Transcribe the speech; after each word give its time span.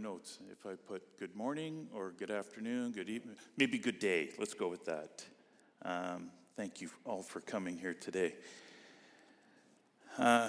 notes 0.00 0.38
if 0.50 0.64
I 0.64 0.74
put 0.74 1.02
good 1.18 1.36
morning 1.36 1.86
or 1.94 2.12
good 2.12 2.30
afternoon, 2.30 2.92
good 2.92 3.10
evening, 3.10 3.36
maybe 3.58 3.78
good 3.78 3.98
day. 3.98 4.30
Let's 4.38 4.54
go 4.54 4.68
with 4.68 4.86
that. 4.86 5.24
Um, 5.82 6.30
thank 6.56 6.80
you 6.80 6.88
all 7.04 7.22
for 7.22 7.40
coming 7.40 7.76
here 7.76 7.92
today. 7.92 8.34
Uh, 10.16 10.48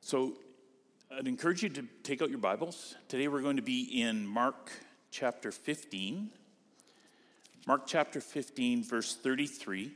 so, 0.00 0.34
I'd 1.10 1.26
encourage 1.26 1.62
you 1.62 1.70
to 1.70 1.86
take 2.02 2.20
out 2.20 2.28
your 2.28 2.38
Bibles. 2.38 2.96
Today 3.08 3.28
we're 3.28 3.40
going 3.40 3.56
to 3.56 3.62
be 3.62 4.02
in 4.02 4.26
Mark 4.26 4.70
chapter 5.10 5.50
15. 5.50 6.30
Mark 7.66 7.86
chapter 7.86 8.20
15, 8.20 8.84
verse 8.84 9.16
33. 9.16 9.90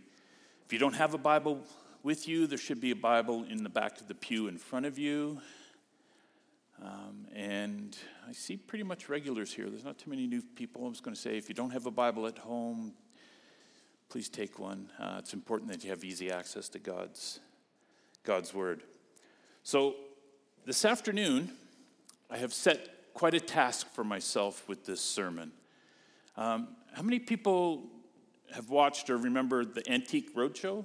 If 0.65 0.72
you 0.72 0.78
don't 0.78 0.94
have 0.94 1.12
a 1.12 1.19
Bible 1.19 1.61
with 2.03 2.27
you, 2.27 2.47
there 2.47 2.56
should 2.56 2.81
be 2.81 2.92
a 2.92 2.97
Bible 2.97 3.44
in 3.48 3.62
the 3.62 3.69
back 3.69 4.00
of 4.00 4.09
the 4.09 4.15
pew 4.15 4.48
in 4.48 4.56
front 4.56 4.87
of 4.87 4.98
you. 4.98 5.41
Um, 6.83 7.27
and 7.34 7.97
I 8.29 8.33
see 8.33 8.57
pretty 8.57 8.84
much 8.84 9.09
regulars 9.09 9.53
here. 9.53 9.69
There's 9.69 9.84
not 9.84 9.98
too 9.98 10.11
many 10.11 10.27
new 10.27 10.43
people. 10.43 10.84
I 10.84 10.89
was 10.89 11.01
going 11.01 11.15
to 11.15 11.21
say, 11.21 11.37
if 11.37 11.48
you 11.48 11.55
don't 11.55 11.71
have 11.71 11.87
a 11.87 11.91
Bible 11.91 12.27
at 12.27 12.39
home, 12.39 12.93
please 14.09 14.29
take 14.29 14.59
one. 14.59 14.91
Uh, 14.99 15.17
it's 15.19 15.34
important 15.34 15.71
that 15.73 15.83
you 15.83 15.91
have 15.91 16.05
easy 16.05 16.31
access 16.31 16.69
to 16.71 16.79
God's, 16.79 17.41
God's 18.23 18.55
Word. 18.55 18.83
So, 19.62 19.97
this 20.65 20.84
afternoon, 20.84 21.51
I 22.31 22.37
have 22.37 22.53
set 22.53 23.12
quite 23.15 23.34
a 23.34 23.41
task 23.41 23.93
for 23.95 24.05
myself 24.05 24.69
with 24.69 24.84
this 24.84 25.01
sermon. 25.01 25.53
Um, 26.37 26.69
how 26.93 27.03
many 27.03 27.19
people 27.19 27.84
have 28.55 28.71
watched 28.71 29.11
or 29.11 29.17
remember 29.17 29.65
the 29.65 29.89
Antique 29.91 30.34
Roadshow? 30.37 30.84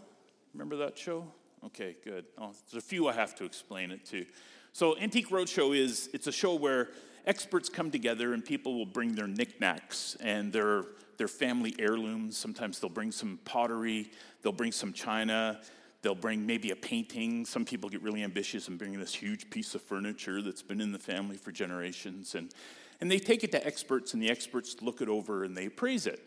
Remember 0.54 0.78
that 0.78 0.98
show? 0.98 1.28
Okay, 1.66 1.96
good. 2.04 2.26
Oh, 2.38 2.52
there's 2.72 2.84
a 2.84 2.86
few 2.86 3.08
I 3.08 3.14
have 3.14 3.36
to 3.36 3.46
explain 3.46 3.92
it 3.92 4.06
to. 4.08 4.26
So, 4.74 4.98
Antique 4.98 5.30
Roadshow 5.30 5.78
is 5.78 6.10
it's 6.14 6.28
a 6.28 6.32
show 6.32 6.56
where 6.56 6.90
experts 7.26 7.70
come 7.70 7.92
together 7.92 8.34
and 8.34 8.44
people 8.44 8.78
will 8.78 8.86
bring 8.86 9.16
their 9.16 9.28
knickknacks 9.28 10.18
and 10.20 10.52
their 10.52 10.84
their 11.18 11.28
family 11.28 11.76
heirlooms. 11.80 12.36
Sometimes 12.36 12.80
they'll 12.80 12.90
bring 12.90 13.12
some 13.12 13.40
pottery, 13.46 14.12
they'll 14.42 14.52
bring 14.52 14.72
some 14.72 14.92
china, 14.92 15.62
They'll 16.04 16.14
bring 16.14 16.46
maybe 16.46 16.72
a 16.72 16.76
painting. 16.76 17.46
Some 17.46 17.64
people 17.64 17.90
get 17.90 18.04
really 18.04 18.24
ambitious 18.24 18.68
and 18.68 18.78
bring 18.78 19.00
this 19.00 19.16
huge 19.16 19.50
piece 19.50 19.74
of 19.74 19.82
furniture 19.82 20.42
that's 20.42 20.62
been 20.62 20.82
in 20.82 20.92
the 20.92 21.00
family 21.00 21.38
for 21.38 21.54
generations. 21.54 22.36
And, 22.36 22.54
and 23.00 23.10
they 23.10 23.20
take 23.20 23.46
it 23.46 23.54
to 23.54 23.66
experts, 23.66 24.14
and 24.14 24.22
the 24.22 24.30
experts 24.30 24.76
look 24.82 25.02
it 25.02 25.08
over 25.08 25.46
and 25.46 25.56
they 25.56 25.68
appraise 25.68 26.06
it. 26.06 26.20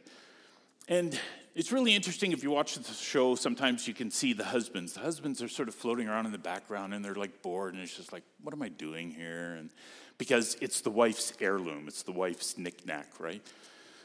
And 0.89 1.21
it's 1.57 1.73
really 1.73 1.95
interesting 1.95 2.33
if 2.33 2.43
you 2.43 2.51
watch 2.51 2.75
the 2.75 2.93
show, 2.93 3.35
sometimes 3.35 3.89
you 3.89 3.95
can 3.95 4.11
see 4.11 4.35
the 4.35 4.45
husbands. 4.45 4.93
The 4.93 5.01
husbands 5.01 5.43
are 5.43 5.49
sort 5.49 5.69
of 5.69 5.75
floating 5.75 6.07
around 6.07 6.27
in 6.27 6.33
the 6.33 6.39
background 6.39 6.93
and 6.93 7.03
they're 7.03 7.15
like 7.15 7.41
bored, 7.41 7.73
and 7.73 7.83
it's 7.83 7.97
just 7.97 8.13
like, 8.13 8.25
what 8.43 8.53
am 8.53 8.61
I 8.61 8.69
doing 8.69 9.11
here? 9.11 9.55
And 9.59 9.71
because 10.19 10.59
it's 10.61 10.83
the 10.83 10.91
wife's 10.91 11.33
heirloom, 11.41 11.89
it's 11.89 12.03
the 12.03 12.13
wife's 12.13 12.59
knickknack, 12.59 13.19
right? 13.19 13.41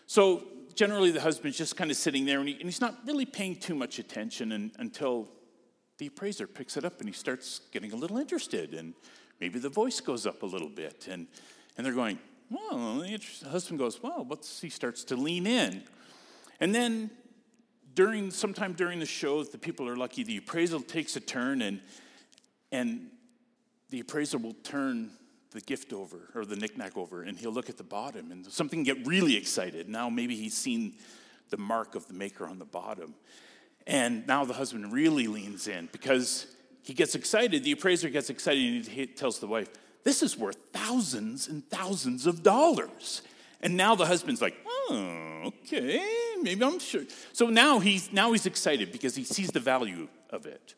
So 0.07 0.43
generally, 0.75 1.11
the 1.11 1.19
husband's 1.19 1.57
just 1.57 1.75
kind 1.75 1.91
of 1.91 1.97
sitting 1.97 2.23
there 2.23 2.39
and, 2.39 2.47
he, 2.47 2.55
and 2.55 2.63
he's 2.63 2.79
not 2.79 2.95
really 3.05 3.25
paying 3.25 3.57
too 3.57 3.75
much 3.75 3.99
attention 3.99 4.53
and, 4.53 4.71
until 4.79 5.27
the 5.97 6.07
appraiser 6.07 6.47
picks 6.47 6.77
it 6.77 6.85
up 6.85 7.01
and 7.01 7.09
he 7.09 7.13
starts 7.13 7.59
getting 7.73 7.91
a 7.91 7.97
little 7.97 8.17
interested, 8.17 8.73
and 8.73 8.93
maybe 9.41 9.59
the 9.59 9.69
voice 9.69 9.99
goes 9.99 10.25
up 10.25 10.41
a 10.43 10.45
little 10.45 10.69
bit, 10.69 11.09
and, 11.11 11.27
and 11.75 11.85
they're 11.85 11.93
going, 11.93 12.17
well, 12.49 12.99
the 12.99 13.49
husband 13.49 13.77
goes, 13.77 14.01
well, 14.01 14.23
what's, 14.23 14.61
he 14.61 14.69
starts 14.69 15.03
to 15.03 15.17
lean 15.17 15.45
in. 15.45 15.83
And 16.61 16.73
then 16.73 17.09
during, 17.93 18.31
sometime 18.31 18.73
during 18.73 18.99
the 18.99 19.05
show, 19.05 19.39
if 19.41 19.51
the 19.51 19.57
people 19.57 19.87
are 19.87 19.95
lucky, 19.95 20.23
the 20.23 20.37
appraisal 20.37 20.81
takes 20.81 21.15
a 21.15 21.19
turn, 21.19 21.61
and, 21.61 21.81
and 22.71 23.07
the 23.89 23.99
appraiser 23.99 24.37
will 24.37 24.55
turn 24.63 25.11
the 25.51 25.61
gift 25.61 25.91
over 25.91 26.29
or 26.33 26.45
the 26.45 26.55
knickknack 26.55 26.97
over, 26.97 27.23
and 27.23 27.37
he'll 27.37 27.51
look 27.51 27.69
at 27.69 27.77
the 27.77 27.83
bottom, 27.83 28.31
and 28.31 28.45
something 28.45 28.83
get 28.83 29.05
really 29.05 29.35
excited. 29.35 29.89
Now 29.89 30.09
maybe 30.09 30.35
he's 30.35 30.55
seen 30.55 30.95
the 31.49 31.57
mark 31.57 31.95
of 31.95 32.07
the 32.07 32.13
maker 32.13 32.47
on 32.47 32.57
the 32.57 32.65
bottom. 32.65 33.13
And 33.85 34.25
now 34.25 34.45
the 34.45 34.53
husband 34.53 34.91
really 34.91 35.27
leans 35.27 35.67
in 35.67 35.89
because 35.91 36.47
he 36.83 36.93
gets 36.93 37.13
excited. 37.13 37.63
The 37.63 37.73
appraiser 37.73 38.09
gets 38.09 38.29
excited 38.29 38.73
and 38.73 38.85
he 38.85 39.05
tells 39.05 39.39
the 39.39 39.47
wife, 39.47 39.69
This 40.03 40.23
is 40.23 40.37
worth 40.37 40.57
thousands 40.71 41.47
and 41.47 41.67
thousands 41.69 42.25
of 42.25 42.41
dollars. 42.41 43.21
And 43.59 43.77
now 43.77 43.95
the 43.95 44.05
husband's 44.05 44.41
like, 44.41 44.55
Oh, 44.65 45.43
okay, 45.45 46.01
maybe 46.41 46.63
I'm 46.63 46.79
sure. 46.79 47.03
So 47.33 47.47
now 47.47 47.79
he's, 47.79 48.11
now 48.11 48.31
he's 48.31 48.45
excited 48.45 48.91
because 48.91 49.15
he 49.15 49.23
sees 49.23 49.51
the 49.51 49.59
value 49.59 50.07
of 50.29 50.45
it. 50.45 50.75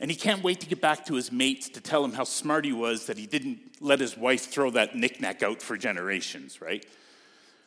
And 0.00 0.10
he 0.10 0.16
can't 0.16 0.42
wait 0.42 0.60
to 0.60 0.66
get 0.66 0.80
back 0.80 1.06
to 1.06 1.14
his 1.14 1.30
mates 1.30 1.68
to 1.70 1.80
tell 1.80 2.04
him 2.04 2.12
how 2.12 2.24
smart 2.24 2.64
he 2.64 2.72
was 2.72 3.06
that 3.06 3.16
he 3.16 3.26
didn't 3.26 3.58
let 3.80 4.00
his 4.00 4.16
wife 4.16 4.50
throw 4.50 4.70
that 4.70 4.96
knickknack 4.96 5.42
out 5.42 5.62
for 5.62 5.76
generations, 5.76 6.60
right? 6.60 6.84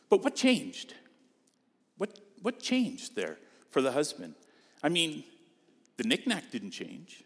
But 0.09 0.23
what 0.23 0.35
changed? 0.35 0.94
What, 1.97 2.19
what 2.41 2.59
changed 2.59 3.16
there 3.16 3.38
for 3.69 3.81
the 3.81 3.91
husband? 3.91 4.35
I 4.84 4.89
mean, 4.89 5.23
the 5.95 6.03
knickknack 6.03 6.51
didn't 6.51 6.72
change. 6.72 7.23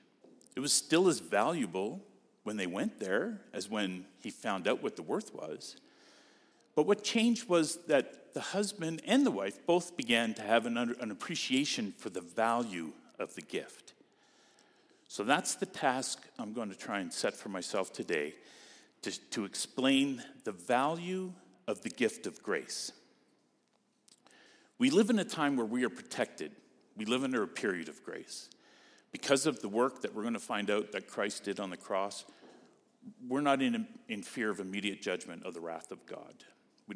It 0.56 0.60
was 0.60 0.72
still 0.72 1.08
as 1.08 1.20
valuable 1.20 2.02
when 2.44 2.58
they 2.58 2.68
went 2.68 3.00
there 3.00 3.42
as 3.54 3.70
when 3.70 4.06
he 4.22 4.30
found 4.30 4.68
out 4.68 4.82
what 4.84 4.96
the 4.96 5.04
worth 5.04 5.34
was. 5.34 5.78
But 6.76 6.88
what 6.88 7.04
changed 7.04 7.50
was 7.50 7.78
that 7.88 8.34
the 8.34 8.42
husband 8.42 9.02
and 9.06 9.26
the 9.26 9.32
wife 9.32 9.66
both 9.66 9.98
began 9.98 10.34
to 10.36 10.42
have 10.42 10.66
an, 10.66 10.78
an 10.78 11.12
appreciation 11.12 11.94
for 11.98 12.10
the 12.10 12.22
value 12.22 12.92
of 13.20 13.36
the 13.36 13.42
gift. 13.42 13.94
So 15.08 15.24
that's 15.24 15.56
the 15.56 15.66
task 15.66 16.26
I'm 16.40 16.54
going 16.54 16.70
to 16.70 16.78
try 16.78 17.00
and 17.00 17.12
set 17.12 17.36
for 17.36 17.50
myself 17.50 17.92
today 17.92 18.36
to, 19.02 19.30
to 19.32 19.44
explain 19.44 20.24
the 20.46 20.54
value 20.54 21.34
of 21.68 21.82
the 21.82 21.90
gift 21.90 22.26
of 22.26 22.42
grace. 22.42 22.94
We 24.78 24.90
live 24.90 25.10
in 25.10 25.20
a 25.20 25.26
time 25.26 25.58
where 25.58 25.66
we 25.66 25.84
are 25.84 25.90
protected 25.90 26.52
we 27.02 27.06
live 27.06 27.24
under 27.24 27.44
a 27.44 27.48
period 27.48 27.90
of 27.90 28.04
grace. 28.04 28.50
Because 29.12 29.46
of 29.46 29.62
the 29.62 29.68
work 29.68 30.02
that 30.02 30.14
we're 30.14 30.22
going 30.22 30.34
to 30.34 30.40
find 30.40 30.70
out 30.70 30.92
that 30.92 31.08
Christ 31.08 31.44
did 31.44 31.60
on 31.60 31.70
the 31.70 31.78
cross, 31.78 32.26
we're 33.28 33.42
not 33.42 33.62
in, 33.62 33.88
in 34.08 34.22
fear 34.22 34.50
of 34.50 34.60
immediate 34.60 35.02
judgment 35.02 35.44
of 35.44 35.54
the 35.54 35.60
wrath 35.60 35.92
of 35.92 36.06
God. 36.06 36.34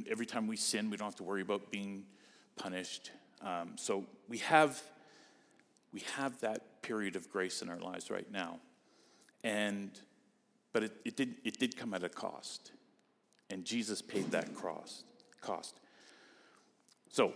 Every 0.09 0.25
time 0.25 0.47
we 0.47 0.57
sin, 0.57 0.89
we 0.89 0.97
don't 0.97 1.05
have 1.07 1.15
to 1.15 1.23
worry 1.23 1.41
about 1.41 1.71
being 1.71 2.05
punished. 2.57 3.11
Um, 3.41 3.73
so 3.75 4.05
we 4.27 4.37
have, 4.39 4.81
we 5.93 6.01
have 6.15 6.39
that 6.41 6.81
period 6.81 7.15
of 7.15 7.29
grace 7.29 7.61
in 7.61 7.69
our 7.69 7.79
lives 7.79 8.09
right 8.09 8.29
now. 8.31 8.59
And, 9.43 9.91
but 10.73 10.83
it, 10.83 10.93
it, 11.05 11.15
did, 11.15 11.35
it 11.43 11.59
did 11.59 11.77
come 11.77 11.93
at 11.93 12.03
a 12.03 12.09
cost. 12.09 12.71
And 13.49 13.63
Jesus 13.63 14.01
paid 14.01 14.31
that 14.31 14.55
cost. 14.55 15.05
cost. 15.41 15.79
So, 17.09 17.33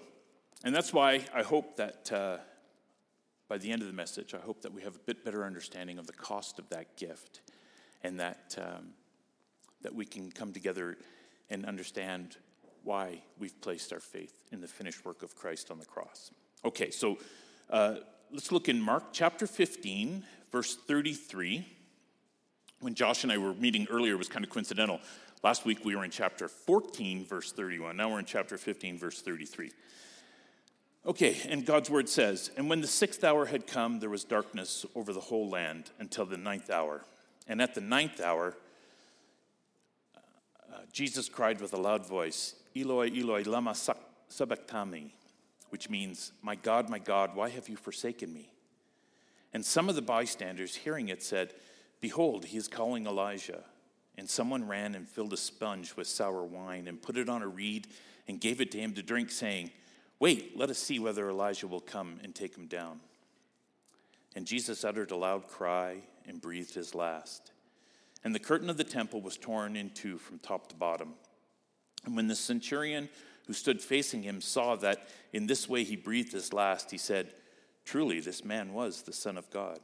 and 0.64 0.76
that's 0.76 0.92
why 0.92 1.26
I 1.34 1.44
hope 1.44 1.78
that 1.78 2.12
uh, 2.12 2.38
by 3.48 3.58
the 3.58 3.72
end 3.72 3.82
of 3.82 3.88
the 3.88 3.94
message, 3.94 4.34
I 4.34 4.40
hope 4.40 4.62
that 4.62 4.74
we 4.74 4.82
have 4.82 4.96
a 4.96 5.00
bit 5.00 5.24
better 5.24 5.46
understanding 5.46 5.98
of 5.98 6.08
the 6.08 6.14
cost 6.14 6.60
of 6.60 6.70
that 6.70 6.98
gift 6.98 7.42
and 8.04 8.20
that, 8.20 8.56
um, 8.60 8.90
that 9.82 9.94
we 9.94 10.06
can 10.06 10.32
come 10.32 10.52
together 10.52 10.98
and 11.50 11.66
understand 11.66 12.38
why 12.84 13.22
we've 13.38 13.60
placed 13.62 13.94
our 13.94 14.00
faith 14.00 14.44
in 14.52 14.62
the 14.62 14.68
finished 14.68 15.06
work 15.06 15.24
of 15.24 15.36
Christ 15.36 15.72
on 15.72 15.80
the 15.80 15.86
cross. 15.86 16.32
Okay, 16.66 16.92
so 16.92 17.18
uh, 17.70 17.96
let's 18.32 18.52
look 18.52 18.70
in 18.70 18.82
Mark 18.82 19.06
chapter 19.12 19.48
15, 19.48 20.24
verse 20.52 20.76
33. 20.88 21.66
When 22.82 22.96
Josh 22.96 23.24
and 23.24 23.32
I 23.32 23.38
were 23.38 23.54
meeting 23.54 23.88
earlier, 23.90 24.14
it 24.14 24.18
was 24.18 24.30
kind 24.30 24.44
of 24.44 24.52
coincidental. 24.52 25.00
Last 25.44 25.66
week 25.66 25.86
we 25.86 25.96
were 25.96 26.04
in 26.04 26.12
chapter 26.12 26.48
14, 26.48 27.26
verse 27.26 27.52
31. 27.52 27.96
Now 27.96 28.12
we're 28.12 28.20
in 28.20 28.26
chapter 28.26 28.58
15, 28.58 28.98
verse 28.98 29.22
33. 29.22 29.72
Okay, 31.06 31.38
and 31.48 31.66
God's 31.66 31.90
word 31.90 32.10
says, 32.10 32.52
And 32.58 32.70
when 32.70 32.82
the 32.82 32.88
sixth 32.88 33.24
hour 33.24 33.46
had 33.46 33.68
come, 33.68 34.00
there 34.00 34.10
was 34.10 34.26
darkness 34.26 34.86
over 34.96 35.14
the 35.14 35.22
whole 35.22 35.50
land 35.50 35.92
until 35.98 36.26
the 36.26 36.38
ninth 36.38 36.70
hour. 36.70 37.06
And 37.48 37.62
at 37.62 37.74
the 37.74 37.82
ninth 37.82 38.20
hour, 38.20 38.58
uh, 40.16 40.82
Jesus 40.92 41.30
cried 41.30 41.62
with 41.62 41.74
a 41.74 41.78
loud 41.78 42.06
voice, 42.06 42.56
Eloi, 42.82 43.10
Eloi, 43.10 43.44
lama 43.44 43.76
sabachthani, 44.28 45.14
which 45.70 45.90
means, 45.90 46.32
My 46.42 46.56
God, 46.56 46.90
my 46.90 47.00
God, 47.00 47.36
why 47.36 47.50
have 47.50 47.70
you 47.70 47.76
forsaken 47.76 48.34
me? 48.34 48.52
And 49.54 49.66
some 49.66 49.90
of 49.90 49.96
the 49.96 50.02
bystanders, 50.02 50.76
hearing 50.76 51.10
it, 51.10 51.24
said, 51.24 51.54
Behold, 52.02 52.46
he 52.46 52.58
is 52.58 52.68
calling 52.68 53.06
Elijah. 53.06 53.64
And 54.18 54.30
someone 54.30 54.68
ran 54.68 54.96
and 54.96 55.08
filled 55.08 55.34
a 55.34 55.38
sponge 55.38 55.96
with 55.96 56.08
sour 56.08 56.44
wine 56.44 56.88
and 56.88 57.02
put 57.02 57.18
it 57.18 57.30
on 57.30 57.42
a 57.42 57.48
reed 57.48 57.88
and 58.28 58.42
gave 58.42 58.62
it 58.62 58.72
to 58.72 58.78
him 58.78 58.94
to 58.94 59.02
drink, 59.02 59.32
saying, 59.32 59.72
Wait, 60.20 60.58
let 60.58 60.70
us 60.70 60.78
see 60.78 61.00
whether 61.00 61.30
Elijah 61.30 61.68
will 61.68 61.80
come 61.80 62.20
and 62.24 62.36
take 62.36 62.56
him 62.56 62.68
down. 62.68 63.00
And 64.36 64.46
Jesus 64.46 64.84
uttered 64.84 65.12
a 65.12 65.16
loud 65.16 65.48
cry 65.48 65.98
and 66.28 66.42
breathed 66.42 66.74
his 66.74 66.94
last. 66.94 67.52
And 68.24 68.36
the 68.36 68.40
curtain 68.40 68.70
of 68.70 68.78
the 68.78 68.84
temple 68.84 69.22
was 69.22 69.38
torn 69.38 69.76
in 69.76 69.90
two 69.92 70.18
from 70.18 70.40
top 70.40 70.68
to 70.68 70.76
bottom. 70.76 71.14
And 72.06 72.16
when 72.16 72.28
the 72.28 72.36
centurion 72.36 73.10
who 73.48 73.54
stood 73.54 73.82
facing 73.82 74.24
him 74.24 74.42
saw 74.42 74.76
that 74.78 75.08
in 75.34 75.48
this 75.48 75.68
way 75.68 75.84
he 75.84 75.96
breathed 75.96 76.32
his 76.32 76.54
last, 76.54 76.92
he 76.92 76.98
said, 76.98 77.34
Truly, 77.86 78.20
this 78.20 78.44
man 78.44 78.74
was 78.74 79.02
the 79.02 79.14
Son 79.14 79.38
of 79.38 79.50
God. 79.50 79.80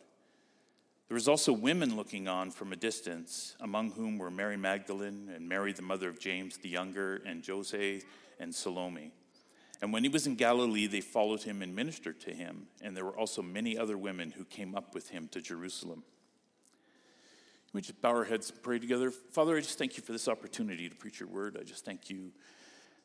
There 1.08 1.16
was 1.16 1.28
also 1.28 1.54
women 1.54 1.96
looking 1.96 2.28
on 2.28 2.52
from 2.52 2.74
a 2.74 2.76
distance, 2.76 3.56
among 3.60 3.92
whom 3.92 4.18
were 4.18 4.32
Mary 4.32 4.58
Magdalene 4.58 5.30
and 5.34 5.48
Mary, 5.48 5.72
the 5.72 5.82
mother 5.82 6.10
of 6.10 6.20
James 6.20 6.58
the 6.58 6.70
younger, 6.70 7.22
and 7.26 7.46
Jose 7.46 8.02
and 8.40 8.54
Salome. 8.54 9.12
And 9.82 9.94
when 9.94 10.04
he 10.04 10.10
was 10.10 10.26
in 10.26 10.36
Galilee, 10.36 10.88
they 10.88 11.02
followed 11.02 11.44
him 11.44 11.62
and 11.62 11.76
ministered 11.76 12.20
to 12.22 12.32
him. 12.32 12.68
And 12.82 12.96
there 12.96 13.06
were 13.06 13.18
also 13.18 13.42
many 13.42 13.78
other 13.78 13.98
women 13.98 14.32
who 14.32 14.46
came 14.46 14.74
up 14.74 14.96
with 14.96 15.10
him 15.10 15.28
to 15.30 15.42
Jerusalem. 15.42 16.04
We 17.76 17.82
just 17.82 18.02
bow 18.02 18.12
our 18.12 18.24
heads 18.24 18.52
and 18.52 18.64
pray 18.64 18.80
together. 18.80 19.12
Father, 19.12 19.58
I 19.58 19.60
just 19.60 19.78
thank 19.78 19.98
you 19.98 20.04
for 20.04 20.14
this 20.14 20.30
opportunity 20.30 20.88
to 20.88 20.96
preach 20.96 21.20
your 21.20 21.28
word. 21.28 21.58
I 21.60 21.64
just 21.66 21.84
thank 21.84 22.10
you 22.10 22.32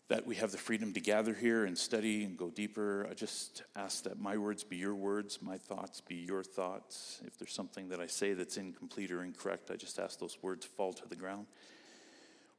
that 0.06 0.24
we 0.24 0.36
have 0.36 0.52
the 0.52 0.58
freedom 0.58 0.92
to 0.92 1.00
gather 1.00 1.34
here 1.34 1.64
and 1.64 1.76
study 1.76 2.22
and 2.22 2.38
go 2.38 2.50
deeper. 2.50 3.04
I 3.10 3.14
just 3.14 3.64
ask 3.74 4.04
that 4.04 4.20
my 4.20 4.36
words 4.36 4.62
be 4.62 4.76
your 4.76 4.94
words, 4.94 5.42
my 5.42 5.56
thoughts 5.56 6.00
be 6.00 6.14
your 6.14 6.44
thoughts. 6.44 7.20
If 7.26 7.36
there's 7.36 7.52
something 7.52 7.88
that 7.88 7.98
I 7.98 8.06
say 8.06 8.32
that's 8.32 8.58
incomplete 8.58 9.10
or 9.10 9.24
incorrect, 9.24 9.72
I 9.72 9.74
just 9.74 9.98
ask 9.98 10.20
those 10.20 10.38
words 10.40 10.66
fall 10.66 10.92
to 10.92 11.08
the 11.08 11.16
ground. 11.16 11.46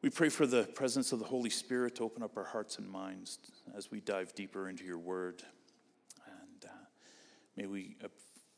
We 0.01 0.09
pray 0.09 0.27
for 0.27 0.45
the 0.45 0.63
presence 0.63 1.13
of 1.13 1.19
the 1.19 1.25
Holy 1.25 1.49
Spirit 1.49 1.95
to 1.95 2.03
open 2.03 2.23
up 2.23 2.35
our 2.35 2.43
hearts 2.43 2.77
and 2.77 2.89
minds 2.89 3.39
as 3.73 3.89
we 3.89 4.01
dive 4.01 4.35
deeper 4.35 4.67
into 4.67 4.83
your 4.83 4.99
word. 4.99 5.43
And 6.27 6.65
uh, 6.65 6.73
may 7.55 7.67
we 7.67 7.95
uh, 8.03 8.09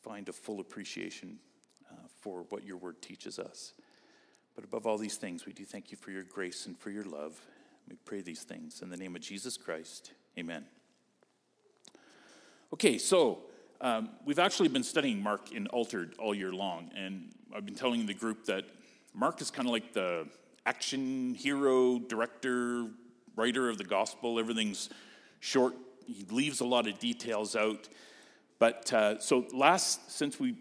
find 0.02 0.28
a 0.28 0.34
full 0.34 0.60
appreciation 0.60 1.38
for 2.24 2.46
what 2.50 2.64
your 2.64 2.78
word 2.78 3.02
teaches 3.02 3.38
us. 3.38 3.74
But 4.56 4.64
above 4.64 4.88
all 4.88 4.98
these 4.98 5.18
things, 5.18 5.46
we 5.46 5.52
do 5.52 5.66
thank 5.66 5.92
you 5.92 5.98
for 5.98 6.12
your 6.12 6.24
grace 6.24 6.66
and 6.66 6.78
for 6.78 6.90
your 6.90 7.04
love. 7.04 7.40
We 7.90 7.98
pray 8.06 8.22
these 8.22 8.44
things 8.44 8.82
in 8.82 8.90
the 8.90 8.96
name 8.96 9.16
of 9.16 9.22
Jesus 9.22 9.58
Christ. 9.58 10.14
Amen. 10.40 10.64
Okay, 12.72 12.98
so 12.98 13.40
um, 13.82 14.10
we've 14.26 14.40
actually 14.40 14.70
been 14.70 14.84
studying 14.84 15.22
Mark 15.22 15.52
in 15.52 15.68
Altered 15.68 16.16
all 16.18 16.34
year 16.34 16.54
long, 16.54 16.90
and 16.96 17.30
I've 17.54 17.66
been 17.66 17.76
telling 17.76 18.06
the 18.06 18.14
group 18.14 18.46
that 18.46 18.64
Mark 19.14 19.42
is 19.42 19.52
kind 19.52 19.68
of 19.68 19.74
like 19.74 19.92
the 19.92 20.26
action 20.66 21.36
hero, 21.36 22.00
director, 22.00 22.88
writer 23.36 23.70
of 23.70 23.78
the 23.78 23.84
gospel. 23.84 24.40
Everything's 24.40 24.90
short. 25.42 25.74
He 26.08 26.26
leaves 26.30 26.62
a 26.62 26.66
lot 26.66 26.88
of 26.88 27.00
details 27.00 27.56
out. 27.56 27.90
But 28.60 28.94
uh, 28.94 29.20
so 29.20 29.46
last, 29.52 30.10
since 30.10 30.40
we 30.40 30.56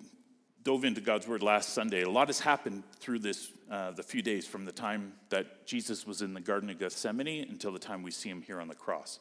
dove 0.65 0.85
into 0.85 1.01
God's 1.01 1.27
word 1.27 1.43
last 1.43 1.71
Sunday, 1.71 2.03
a 2.03 2.11
lot 2.11 2.29
has 2.29 2.41
happened 2.41 2.85
through 2.99 3.19
this 3.21 3.51
uh, 3.71 3.91
the 3.91 4.03
few 4.03 4.23
days 4.23 4.47
from 4.47 4.65
the 4.65 4.73
time 4.73 5.13
that 5.31 5.67
Jesus 5.67 6.07
was 6.07 6.21
in 6.21 6.35
the 6.35 6.41
Garden 6.41 6.69
of 6.71 6.79
Gethsemane 6.79 7.47
until 7.49 7.73
the 7.73 7.79
time 7.79 8.03
we 8.03 8.11
see 8.11 8.29
him 8.29 8.43
here 8.43 8.61
on 8.61 8.69
the 8.69 8.75
cross. 8.75 9.19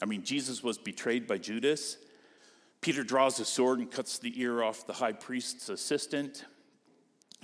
I 0.00 0.06
mean, 0.06 0.22
Jesus 0.22 0.62
was 0.62 0.78
betrayed 0.78 1.26
by 1.26 1.38
Judas. 1.38 1.96
Peter 2.80 3.02
draws 3.02 3.38
a 3.40 3.44
sword 3.44 3.78
and 3.80 3.90
cuts 3.90 4.18
the 4.18 4.40
ear 4.40 4.62
off 4.62 4.86
the 4.86 4.92
high 4.92 5.12
priest's 5.12 5.68
assistant. 5.68 6.44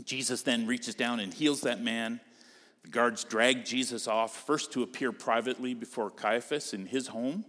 Jesus 0.04 0.42
then 0.42 0.66
reaches 0.66 0.94
down 0.94 1.20
and 1.20 1.34
heals 1.34 1.62
that 1.62 1.82
man. 1.82 2.20
The 2.84 2.90
guards 2.90 3.24
drag 3.24 3.64
Jesus 3.64 4.06
off, 4.06 4.46
first 4.46 4.72
to 4.72 4.82
appear 4.82 5.10
privately 5.12 5.74
before 5.74 6.10
Caiaphas 6.10 6.72
in 6.72 6.86
his 6.86 7.08
home. 7.08 7.44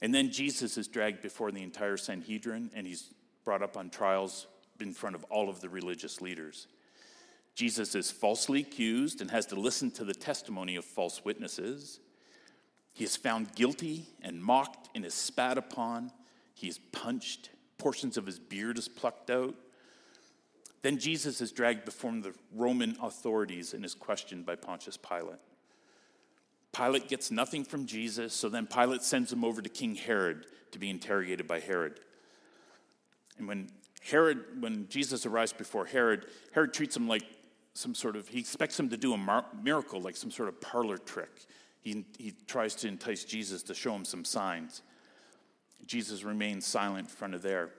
And 0.00 0.14
then 0.14 0.32
Jesus 0.32 0.78
is 0.78 0.88
dragged 0.88 1.20
before 1.20 1.52
the 1.52 1.62
entire 1.62 1.98
Sanhedrin 1.98 2.70
and 2.74 2.86
he's 2.86 3.10
brought 3.44 3.62
up 3.62 3.76
on 3.76 3.90
trials 3.90 4.46
in 4.82 4.92
front 4.92 5.16
of 5.16 5.24
all 5.24 5.48
of 5.48 5.60
the 5.60 5.68
religious 5.68 6.20
leaders. 6.20 6.66
Jesus 7.54 7.94
is 7.94 8.10
falsely 8.10 8.60
accused 8.60 9.20
and 9.20 9.30
has 9.30 9.46
to 9.46 9.54
listen 9.54 9.90
to 9.92 10.04
the 10.04 10.14
testimony 10.14 10.76
of 10.76 10.84
false 10.84 11.24
witnesses. 11.24 12.00
He 12.92 13.04
is 13.04 13.16
found 13.16 13.54
guilty 13.54 14.06
and 14.22 14.42
mocked 14.42 14.88
and 14.94 15.04
is 15.04 15.14
spat 15.14 15.58
upon. 15.58 16.12
He 16.54 16.68
is 16.68 16.78
punched. 16.78 17.50
Portions 17.78 18.16
of 18.16 18.26
his 18.26 18.38
beard 18.38 18.78
is 18.78 18.88
plucked 18.88 19.30
out. 19.30 19.54
Then 20.82 20.98
Jesus 20.98 21.40
is 21.40 21.52
dragged 21.52 21.84
before 21.84 22.12
the 22.12 22.34
Roman 22.54 22.96
authorities 23.02 23.74
and 23.74 23.84
is 23.84 23.94
questioned 23.94 24.46
by 24.46 24.56
Pontius 24.56 24.96
Pilate. 24.96 25.38
Pilate 26.72 27.08
gets 27.08 27.30
nothing 27.30 27.64
from 27.64 27.86
Jesus, 27.86 28.32
so 28.32 28.48
then 28.48 28.66
Pilate 28.66 29.02
sends 29.02 29.32
him 29.32 29.44
over 29.44 29.60
to 29.60 29.68
King 29.68 29.96
Herod 29.96 30.46
to 30.70 30.78
be 30.78 30.88
interrogated 30.88 31.46
by 31.46 31.60
Herod. 31.60 32.00
And 33.38 33.48
when 33.48 33.70
Herod, 34.00 34.44
when 34.60 34.88
Jesus 34.88 35.26
arrives 35.26 35.52
before 35.52 35.84
Herod, 35.84 36.26
Herod 36.52 36.72
treats 36.72 36.96
him 36.96 37.06
like 37.06 37.22
some 37.74 37.94
sort 37.94 38.16
of, 38.16 38.28
he 38.28 38.40
expects 38.40 38.78
him 38.78 38.88
to 38.88 38.96
do 38.96 39.12
a 39.14 39.44
miracle, 39.62 40.00
like 40.00 40.16
some 40.16 40.30
sort 40.30 40.48
of 40.48 40.60
parlor 40.60 40.98
trick. 40.98 41.30
He, 41.82 42.04
he 42.18 42.34
tries 42.46 42.74
to 42.76 42.88
entice 42.88 43.24
Jesus 43.24 43.62
to 43.64 43.74
show 43.74 43.94
him 43.94 44.04
some 44.04 44.24
signs. 44.24 44.82
Jesus 45.86 46.24
remains 46.24 46.66
silent 46.66 47.00
in 47.00 47.06
front 47.06 47.34
of 47.34 47.42
there. 47.42 47.70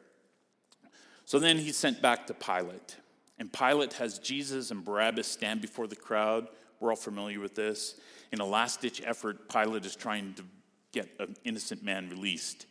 So 1.26 1.40
then 1.40 1.58
he's 1.58 1.78
sent 1.78 2.02
back 2.02 2.28
to 2.28 2.34
Pilate. 2.34 2.98
And 3.38 3.52
Pilate 3.52 3.94
has 3.94 4.20
Jesus 4.20 4.72
and 4.72 4.84
Barabbas 4.84 5.28
stand 5.28 5.62
before 5.62 5.88
the 5.88 5.96
crowd. 5.96 6.48
We're 6.80 6.90
all 6.90 6.96
familiar 6.96 7.40
with 7.40 7.56
this. 7.56 7.96
In 8.32 8.40
a 8.40 8.46
last 8.46 8.82
ditch 8.82 9.02
effort, 9.06 9.50
Pilate 9.50 9.86
is 9.86 9.96
trying 9.96 10.34
to 10.36 10.44
get 10.92 11.10
an 11.20 11.36
innocent 11.44 11.84
man 11.84 12.10
released. 12.10 12.66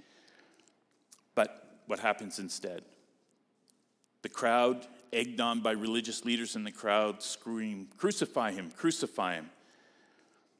But 1.35 1.81
what 1.87 2.01
happens 2.01 2.39
instead? 2.39 2.83
The 4.23 4.29
crowd 4.29 4.87
egged 5.13 5.41
on 5.41 5.61
by 5.61 5.73
religious 5.73 6.25
leaders 6.25 6.57
in 6.57 6.65
the 6.65 6.73
crowd, 6.73 7.23
scream, 7.23 7.89
Crucify 7.97 8.53
him, 8.53 8.71
crucify 8.71 9.35
him. 9.35 9.51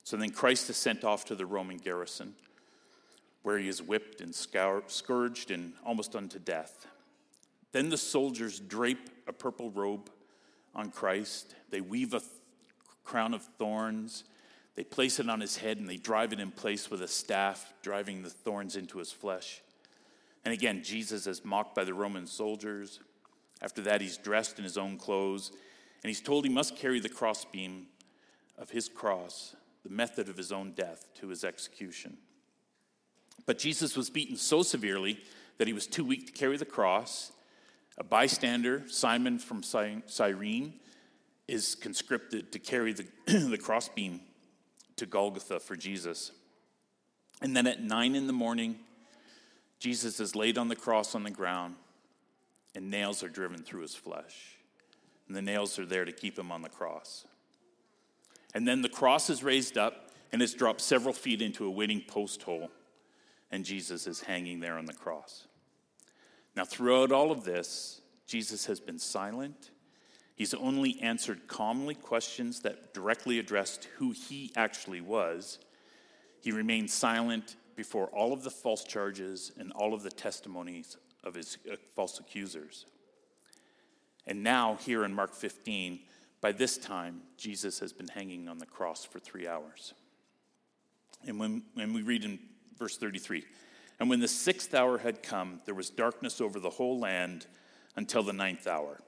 So 0.05 0.17
then 0.17 0.31
Christ 0.31 0.71
is 0.71 0.77
sent 0.77 1.05
off 1.05 1.25
to 1.27 1.35
the 1.35 1.47
Roman 1.47 1.77
garrison, 1.77 2.35
where 3.43 3.59
he 3.59 3.69
is 3.69 3.83
whipped 3.83 4.21
and 4.21 4.35
scourged 4.35 5.51
and 5.51 5.75
almost 5.85 6.17
unto 6.17 6.39
death. 6.39 6.87
Then 7.73 7.89
the 7.89 7.97
soldiers 7.97 8.59
drape 8.59 9.11
a 9.29 9.33
purple 9.33 9.71
robe 9.71 10.11
on 10.75 10.91
Christ. 10.91 11.55
They 11.71 11.81
weave 11.81 12.15
a 12.15 12.21
th- 12.21 12.31
crown 13.05 13.35
of 13.35 13.43
thorns. 13.59 14.25
They 14.75 14.85
place 14.85 15.21
it 15.21 15.29
on 15.29 15.41
his 15.41 15.57
head 15.57 15.79
and 15.79 15.89
they 15.89 15.97
drive 15.97 16.33
it 16.33 16.41
in 16.41 16.51
place 16.51 16.91
with 16.91 17.03
a 17.03 17.09
staff, 17.09 17.73
driving 17.83 18.23
the 18.23 18.31
thorns 18.31 18.77
into 18.77 18.99
his 18.99 19.13
flesh. 19.13 19.63
And 20.45 20.55
again, 20.55 20.83
Jesus 20.83 21.27
is 21.27 21.45
mocked 21.45 21.75
by 21.75 21.85
the 21.85 21.95
Roman 21.95 22.27
soldiers, 22.27 23.01
after 23.63 23.83
that, 23.83 24.01
he's 24.01 24.17
dressed 24.17 24.59
in 24.59 24.65
his 24.65 24.79
own 24.79 24.97
clothes, 24.97 25.51
and 26.03 26.09
he's 26.09 26.21
told 26.21 26.45
he 26.45 26.53
must 26.53 26.77
carry 26.77 27.01
the 27.01 27.09
crossbeam 27.09 27.87
of 28.57 28.71
his 28.71 28.89
cross, 28.89 29.55
the 29.83 29.91
method 29.91 30.29
of 30.29 30.37
his 30.37 30.51
own 30.51 30.73
death, 30.73 31.09
to 31.21 31.29
his 31.29 31.45
execution. 31.45 32.17
But 33.47 33.59
Jesus 33.59 33.97
was 33.97 34.11
beaten 34.11 34.37
so 34.37 34.63
severely 34.63 35.21
that 35.59 35.67
he 35.67 35.75
was 35.75 35.87
too 35.87 36.05
weak 36.05 36.27
to 36.27 36.33
carry 36.33 36.57
the 36.57 36.65
cross. 36.65 37.33
A 37.99 38.05
bystander, 38.05 38.85
Simon 38.89 39.39
from 39.39 39.63
Cyrene, 39.63 40.75
is 41.47 41.75
conscripted 41.75 42.53
to 42.53 42.59
carry 42.59 42.93
the, 42.93 43.07
the 43.27 43.59
crossbeam 43.59 44.21
to 44.97 45.07
Golgotha 45.07 45.61
for 45.61 45.77
Jesus. 45.77 46.33
And 47.43 47.57
then 47.57 47.67
at 47.67 47.83
nine 47.83 48.15
in 48.15 48.27
the 48.27 48.33
morning, 48.33 48.79
Jesus 49.79 50.21
is 50.21 50.37
laid 50.37 50.57
on 50.59 50.69
the 50.69 50.77
cross 50.77 51.15
on 51.15 51.25
the 51.25 51.31
ground 51.31 51.75
and 52.75 52.91
nails 52.91 53.23
are 53.23 53.29
driven 53.29 53.63
through 53.63 53.83
his 53.83 53.95
flesh. 53.95 54.57
And 55.27 55.37
the 55.37 55.43
nails 55.43 55.79
are 55.79 55.87
there 55.87 56.05
to 56.05 56.13
keep 56.13 56.39
him 56.39 56.51
on 56.51 56.63
the 56.63 56.69
cross. 56.69 57.25
And 58.55 58.67
then 58.67 58.83
the 58.83 58.89
cross 58.89 59.31
is 59.31 59.43
raised 59.43 59.79
up 59.79 60.11
and 60.33 60.43
it's 60.43 60.55
dropped 60.55 60.81
several 60.81 61.15
feet 61.15 61.43
into 61.43 61.67
a 61.67 61.71
waiting 61.71 62.01
post 62.01 62.43
hole, 62.43 62.71
and 63.51 63.65
Jesus 63.65 64.07
is 64.07 64.21
hanging 64.21 64.61
there 64.61 64.79
on 64.79 64.87
the 64.87 64.93
cross. 64.93 65.49
Now, 66.55 66.65
throughout 66.65 67.13
all 67.13 67.33
of 67.33 67.45
this, 67.45 68.01
Jesus 68.27 68.67
has 68.67 68.79
been 68.79 68.99
silent. 68.99 69.71
He's 70.37 70.55
only 70.55 71.01
answered 71.01 71.49
calmly 71.49 71.95
questions 71.95 72.61
that 72.61 72.95
directly 72.95 73.39
addressed 73.39 73.89
who 73.97 74.13
he 74.13 74.53
actually 74.57 75.01
was. 75.01 75.59
He 76.41 76.53
remained 76.53 76.91
silent 76.91 77.57
before 77.77 78.07
all 78.07 78.33
of 78.33 78.43
the 78.43 78.51
false 78.51 78.85
charges 78.85 79.53
and 79.59 79.73
all 79.73 79.95
of 79.95 80.03
the 80.03 80.11
testimonies 80.11 80.97
of 81.25 81.35
his 81.35 81.59
uh, 81.71 81.77
false 81.95 82.19
accusers. 82.19 82.87
And 84.27 84.43
now, 84.43 84.77
here 84.77 85.05
in 85.05 85.13
Mark 85.13 85.35
15, 85.35 86.01
by 86.41 86.53
this 86.53 86.79
time, 86.79 87.23
Jesus 87.37 87.81
has 87.81 87.93
been 87.93 88.09
hanging 88.09 88.49
on 88.49 88.59
the 88.59 88.67
cross 88.67 89.05
for 89.05 89.19
three 89.19 89.47
hours. 89.47 89.95
And 91.27 91.39
when, 91.39 91.63
when 91.75 91.93
we 91.93 92.03
read 92.03 92.25
in 92.25 92.39
verse 92.79 92.97
33, 92.97 93.45
and 93.99 94.09
when 94.09 94.21
the 94.21 94.29
sixth 94.29 94.75
hour 94.75 94.99
had 94.99 95.23
come, 95.23 95.61
there 95.67 95.75
was 95.75 95.91
darkness 95.91 96.41
over 96.41 96.59
the 96.59 96.71
whole 96.71 96.99
land 96.99 97.47
until 97.97 98.23
the 98.23 98.33
ninth 98.33 98.67
hour. 98.67 98.99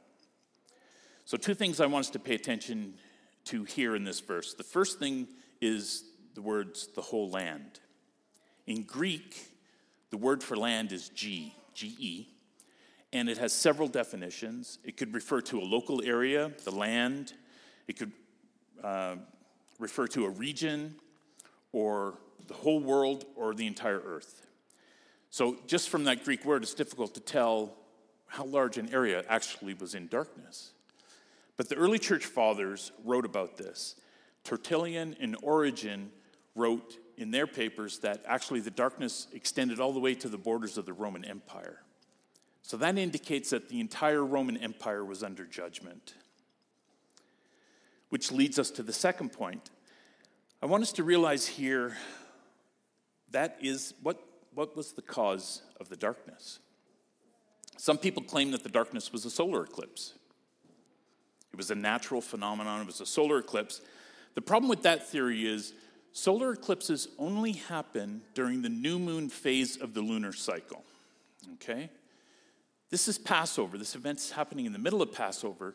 So, 1.25 1.37
two 1.39 1.55
things 1.55 1.81
I 1.81 1.87
want 1.87 2.07
us 2.07 2.11
to 2.11 2.19
pay 2.19 2.35
attention 2.35 2.95
to 3.45 3.65
here 3.65 3.97
in 3.97 4.05
this 4.05 4.21
verse. 4.21 4.55
The 4.55 4.65
first 4.65 4.99
thing 4.99 5.29
is 5.61 6.05
the 6.35 6.43
words 6.43 6.89
the 6.95 7.01
whole 7.01 7.31
land. 7.31 7.81
In 8.67 8.83
Greek, 8.83 9.49
the 10.11 10.17
word 10.17 10.43
for 10.43 10.57
land 10.57 10.93
is 10.93 11.09
G, 11.09 11.55
G 11.75 11.95
E, 11.99 12.27
and 13.13 13.29
it 13.29 13.39
has 13.39 13.53
several 13.53 13.89
definitions. 13.89 14.79
It 14.85 14.97
could 14.97 15.15
refer 15.15 15.41
to 15.43 15.59
a 15.59 15.65
local 15.65 16.03
area, 16.03 16.53
the 16.65 16.71
land, 16.71 17.35
it 17.89 17.99
could 17.99 18.13
uh, 18.83 19.17
refer 19.79 20.07
to 20.09 20.25
a 20.25 20.31
region, 20.31 20.95
or 21.73 22.15
the 22.49 22.55
whole 22.55 22.81
world, 22.81 23.25
or 23.37 23.55
the 23.55 23.67
entire 23.67 24.01
earth. 24.01 24.47
So, 25.31 25.57
just 25.67 25.89
from 25.89 26.05
that 26.05 26.25
Greek 26.25 26.45
word, 26.45 26.63
it's 26.63 26.75
difficult 26.75 27.15
to 27.15 27.21
tell 27.21 27.75
how 28.27 28.45
large 28.45 28.79
an 28.79 28.93
area 28.93 29.25
actually 29.29 29.75
was 29.75 29.95
in 29.95 30.09
darkness. 30.09 30.73
But 31.57 31.69
the 31.69 31.77
early 31.77 31.99
church 31.99 32.27
fathers 32.27 32.93
wrote 33.05 33.25
about 33.25 33.57
this. 33.57 33.97
Tertullian 34.45 35.17
and 35.21 35.37
Origen 35.43 36.11
wrote 36.55 36.99
in 37.17 37.31
their 37.31 37.47
papers 37.47 37.99
that 38.01 38.23
actually 38.27 38.61
the 38.61 38.71
darkness 38.71 39.27
extended 39.33 39.81
all 39.81 39.93
the 39.93 40.01
way 40.01 40.15
to 40.15 40.29
the 40.29 40.39
borders 40.39 40.79
of 40.79 40.87
the 40.87 40.93
Roman 40.93 41.25
Empire. 41.25 41.81
So 42.63 42.77
that 42.77 42.97
indicates 42.97 43.51
that 43.51 43.69
the 43.69 43.81
entire 43.81 44.25
Roman 44.25 44.57
Empire 44.57 45.05
was 45.05 45.23
under 45.23 45.45
judgment. 45.45 46.15
Which 48.09 48.31
leads 48.31 48.59
us 48.59 48.71
to 48.73 48.83
the 48.83 48.93
second 48.93 49.33
point. 49.33 49.71
I 50.63 50.67
want 50.67 50.83
us 50.83 50.93
to 50.93 51.03
realize 51.03 51.47
here 51.47 51.97
that 53.33 53.57
is 53.61 53.95
what, 54.03 54.23
what 54.55 54.77
was 54.77 54.93
the 54.93 55.03
cause 55.03 55.63
of 55.81 55.89
the 55.89 55.97
darkness? 55.97 56.61
Some 57.77 57.99
people 57.99 58.23
claim 58.23 58.53
that 58.53 58.63
the 58.63 58.69
darkness 58.69 59.13
was 59.13 59.25
a 59.25 59.31
solar 59.31 59.65
eclipse. 59.65 60.15
It 61.53 61.57
was 61.57 61.71
a 61.71 61.75
natural 61.75 62.21
phenomenon, 62.21 62.83
it 62.83 62.87
was 62.87 63.01
a 63.01 63.07
solar 63.07 63.39
eclipse. 63.39 63.81
The 64.35 64.41
problem 64.41 64.71
with 64.71 64.83
that 64.83 65.09
theory 65.09 65.47
is 65.47 65.75
solar 66.13 66.53
eclipses 66.53 67.09
only 67.19 67.53
happen 67.53 68.23
during 68.35 68.63
the 68.63 68.69
new 68.69 68.99
moon 68.99 69.29
phase 69.29 69.77
of 69.77 69.95
the 69.95 70.01
lunar 70.01 70.33
cycle. 70.33 70.85
Okay? 71.55 71.91
This 72.91 73.09
is 73.09 73.19
Passover. 73.19 73.79
This 73.79 73.95
event's 73.95 74.31
happening 74.31 74.67
in 74.67 74.73
the 74.73 74.79
middle 74.79 75.03
of 75.03 75.13
Passover. 75.13 75.75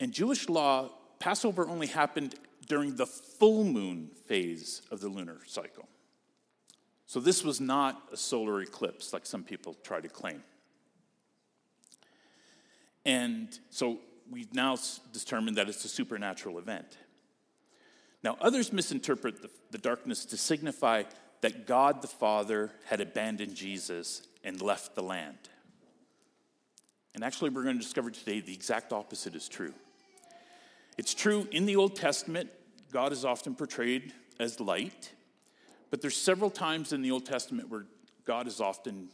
And 0.00 0.12
Jewish 0.12 0.48
law, 0.48 0.90
Passover 1.18 1.68
only 1.68 1.86
happened 1.86 2.34
during 2.66 2.96
the 2.96 3.06
full 3.06 3.64
moon 3.64 4.10
phase 4.26 4.82
of 4.90 5.00
the 5.00 5.08
lunar 5.08 5.38
cycle. 5.46 5.88
So 7.06 7.20
this 7.20 7.42
was 7.42 7.60
not 7.60 8.02
a 8.12 8.16
solar 8.16 8.60
eclipse 8.60 9.12
like 9.12 9.24
some 9.24 9.42
people 9.42 9.74
try 9.82 10.00
to 10.00 10.08
claim. 10.08 10.42
And 13.06 13.58
so 13.70 13.98
we've 14.30 14.52
now 14.52 14.76
determined 15.12 15.56
that 15.56 15.68
it's 15.68 15.84
a 15.86 15.88
supernatural 15.88 16.58
event. 16.58 16.98
Now, 18.22 18.36
others 18.40 18.72
misinterpret 18.72 19.42
the, 19.42 19.50
the, 19.70 19.78
darkness 19.78 20.24
to 20.26 20.36
signify 20.36 21.04
that 21.40 21.66
God 21.66 22.02
the 22.02 22.08
Father 22.08 22.72
had 22.86 23.00
abandoned 23.00 23.54
Jesus 23.54 24.22
and 24.42 24.60
left 24.60 24.94
the 24.94 25.02
land. 25.02 25.38
And 27.14 27.22
actually, 27.22 27.50
we're 27.50 27.62
going 27.62 27.76
to 27.76 27.82
discover 27.82 28.10
today 28.10 28.40
the 28.40 28.52
exact 28.52 28.92
opposite 28.92 29.34
is 29.34 29.48
true. 29.48 29.72
It's 30.96 31.14
true 31.14 31.46
in 31.52 31.64
the 31.64 31.76
Old 31.76 31.94
Testament, 31.94 32.50
God 32.90 33.12
is 33.12 33.24
often 33.24 33.54
portrayed 33.54 34.12
as 34.40 34.60
light, 34.60 35.12
but 35.90 36.00
there's 36.00 36.16
several 36.16 36.50
times 36.50 36.92
in 36.92 37.02
the 37.02 37.12
Old 37.12 37.24
Testament 37.24 37.70
where 37.70 37.86
God 38.24 38.46
is 38.46 38.60
often, 38.60 39.08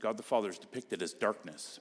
God 0.00 0.16
the 0.16 0.22
Father 0.22 0.48
is 0.48 0.58
depicted 0.58 1.02
as 1.02 1.12
darkness. 1.12 1.80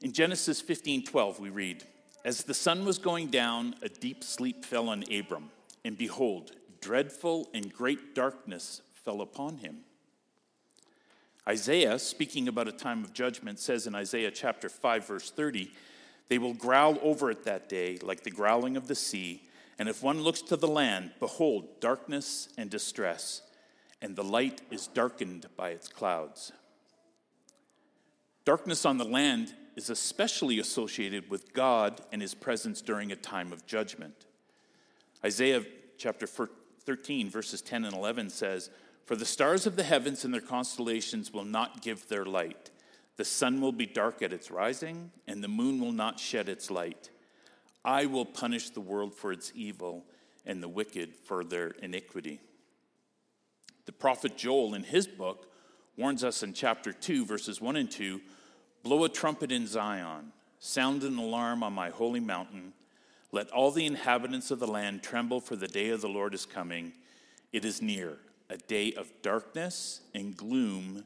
In 0.00 0.12
Genesis 0.12 0.60
15 0.60 1.04
12, 1.04 1.40
we 1.40 1.50
read, 1.50 1.82
As 2.24 2.44
the 2.44 2.54
sun 2.54 2.86
was 2.86 2.98
going 2.98 3.26
down, 3.26 3.74
a 3.82 3.88
deep 3.88 4.24
sleep 4.24 4.64
fell 4.64 4.88
on 4.88 5.04
Abram, 5.12 5.50
and 5.84 5.98
behold, 5.98 6.52
dreadful 6.80 7.50
and 7.52 7.70
great 7.70 8.14
darkness 8.14 8.80
fell 8.94 9.20
upon 9.20 9.58
him. 9.58 9.80
Isaiah, 11.46 11.98
speaking 11.98 12.48
about 12.48 12.68
a 12.68 12.72
time 12.72 13.04
of 13.04 13.12
judgment, 13.12 13.58
says 13.58 13.86
in 13.86 13.94
Isaiah 13.94 14.30
chapter 14.30 14.70
5, 14.70 15.06
verse 15.06 15.30
30, 15.30 15.70
They 16.28 16.38
will 16.38 16.54
growl 16.54 16.98
over 17.02 17.30
it 17.30 17.44
that 17.44 17.68
day 17.68 17.98
like 18.02 18.22
the 18.22 18.30
growling 18.30 18.78
of 18.78 18.88
the 18.88 18.94
sea. 18.94 19.42
And 19.78 19.86
if 19.86 20.02
one 20.02 20.22
looks 20.22 20.40
to 20.42 20.56
the 20.56 20.68
land, 20.68 21.10
behold, 21.20 21.80
darkness 21.80 22.48
and 22.56 22.70
distress, 22.70 23.42
and 24.00 24.16
the 24.16 24.24
light 24.24 24.62
is 24.70 24.86
darkened 24.86 25.46
by 25.58 25.70
its 25.70 25.88
clouds. 25.88 26.52
Darkness 28.46 28.86
on 28.86 28.96
the 28.96 29.04
land 29.04 29.52
is 29.76 29.90
especially 29.90 30.58
associated 30.58 31.28
with 31.30 31.52
God 31.52 32.00
and 32.12 32.22
his 32.22 32.34
presence 32.34 32.80
during 32.80 33.10
a 33.10 33.16
time 33.16 33.52
of 33.52 33.66
judgment. 33.66 34.26
Isaiah 35.24 35.64
chapter 35.98 36.26
13, 36.26 37.30
verses 37.30 37.62
10 37.62 37.84
and 37.84 37.94
11 37.94 38.30
says, 38.30 38.70
For 39.06 39.16
the 39.16 39.24
stars 39.24 39.66
of 39.66 39.76
the 39.76 39.82
heavens 39.82 40.24
and 40.24 40.32
their 40.32 40.40
constellations 40.40 41.32
will 41.32 41.44
not 41.44 41.82
give 41.82 42.08
their 42.08 42.24
light. 42.24 42.70
The 43.16 43.24
sun 43.24 43.60
will 43.60 43.72
be 43.72 43.86
dark 43.86 44.22
at 44.22 44.32
its 44.32 44.50
rising, 44.50 45.12
and 45.26 45.42
the 45.42 45.48
moon 45.48 45.80
will 45.80 45.92
not 45.92 46.18
shed 46.18 46.48
its 46.48 46.70
light. 46.70 47.10
I 47.84 48.06
will 48.06 48.24
punish 48.24 48.70
the 48.70 48.80
world 48.80 49.14
for 49.14 49.32
its 49.32 49.52
evil 49.54 50.04
and 50.46 50.62
the 50.62 50.68
wicked 50.68 51.14
for 51.16 51.44
their 51.44 51.68
iniquity. 51.82 52.40
The 53.86 53.92
prophet 53.92 54.36
Joel, 54.36 54.74
in 54.74 54.82
his 54.82 55.06
book, 55.06 55.50
warns 55.96 56.24
us 56.24 56.42
in 56.42 56.54
chapter 56.54 56.92
2, 56.92 57.24
verses 57.24 57.60
1 57.60 57.76
and 57.76 57.90
2 57.90 58.20
Blow 58.84 59.04
a 59.04 59.08
trumpet 59.08 59.50
in 59.50 59.66
Zion, 59.66 60.30
sound 60.58 61.04
an 61.04 61.16
alarm 61.16 61.62
on 61.62 61.72
my 61.72 61.88
holy 61.88 62.20
mountain. 62.20 62.74
Let 63.32 63.48
all 63.48 63.70
the 63.70 63.86
inhabitants 63.86 64.50
of 64.50 64.60
the 64.60 64.66
land 64.66 65.02
tremble, 65.02 65.40
for 65.40 65.56
the 65.56 65.66
day 65.66 65.88
of 65.88 66.02
the 66.02 66.08
Lord 66.08 66.34
is 66.34 66.44
coming. 66.44 66.92
It 67.50 67.64
is 67.64 67.80
near, 67.80 68.18
a 68.50 68.58
day 68.58 68.92
of 68.92 69.10
darkness 69.22 70.02
and 70.14 70.36
gloom, 70.36 71.04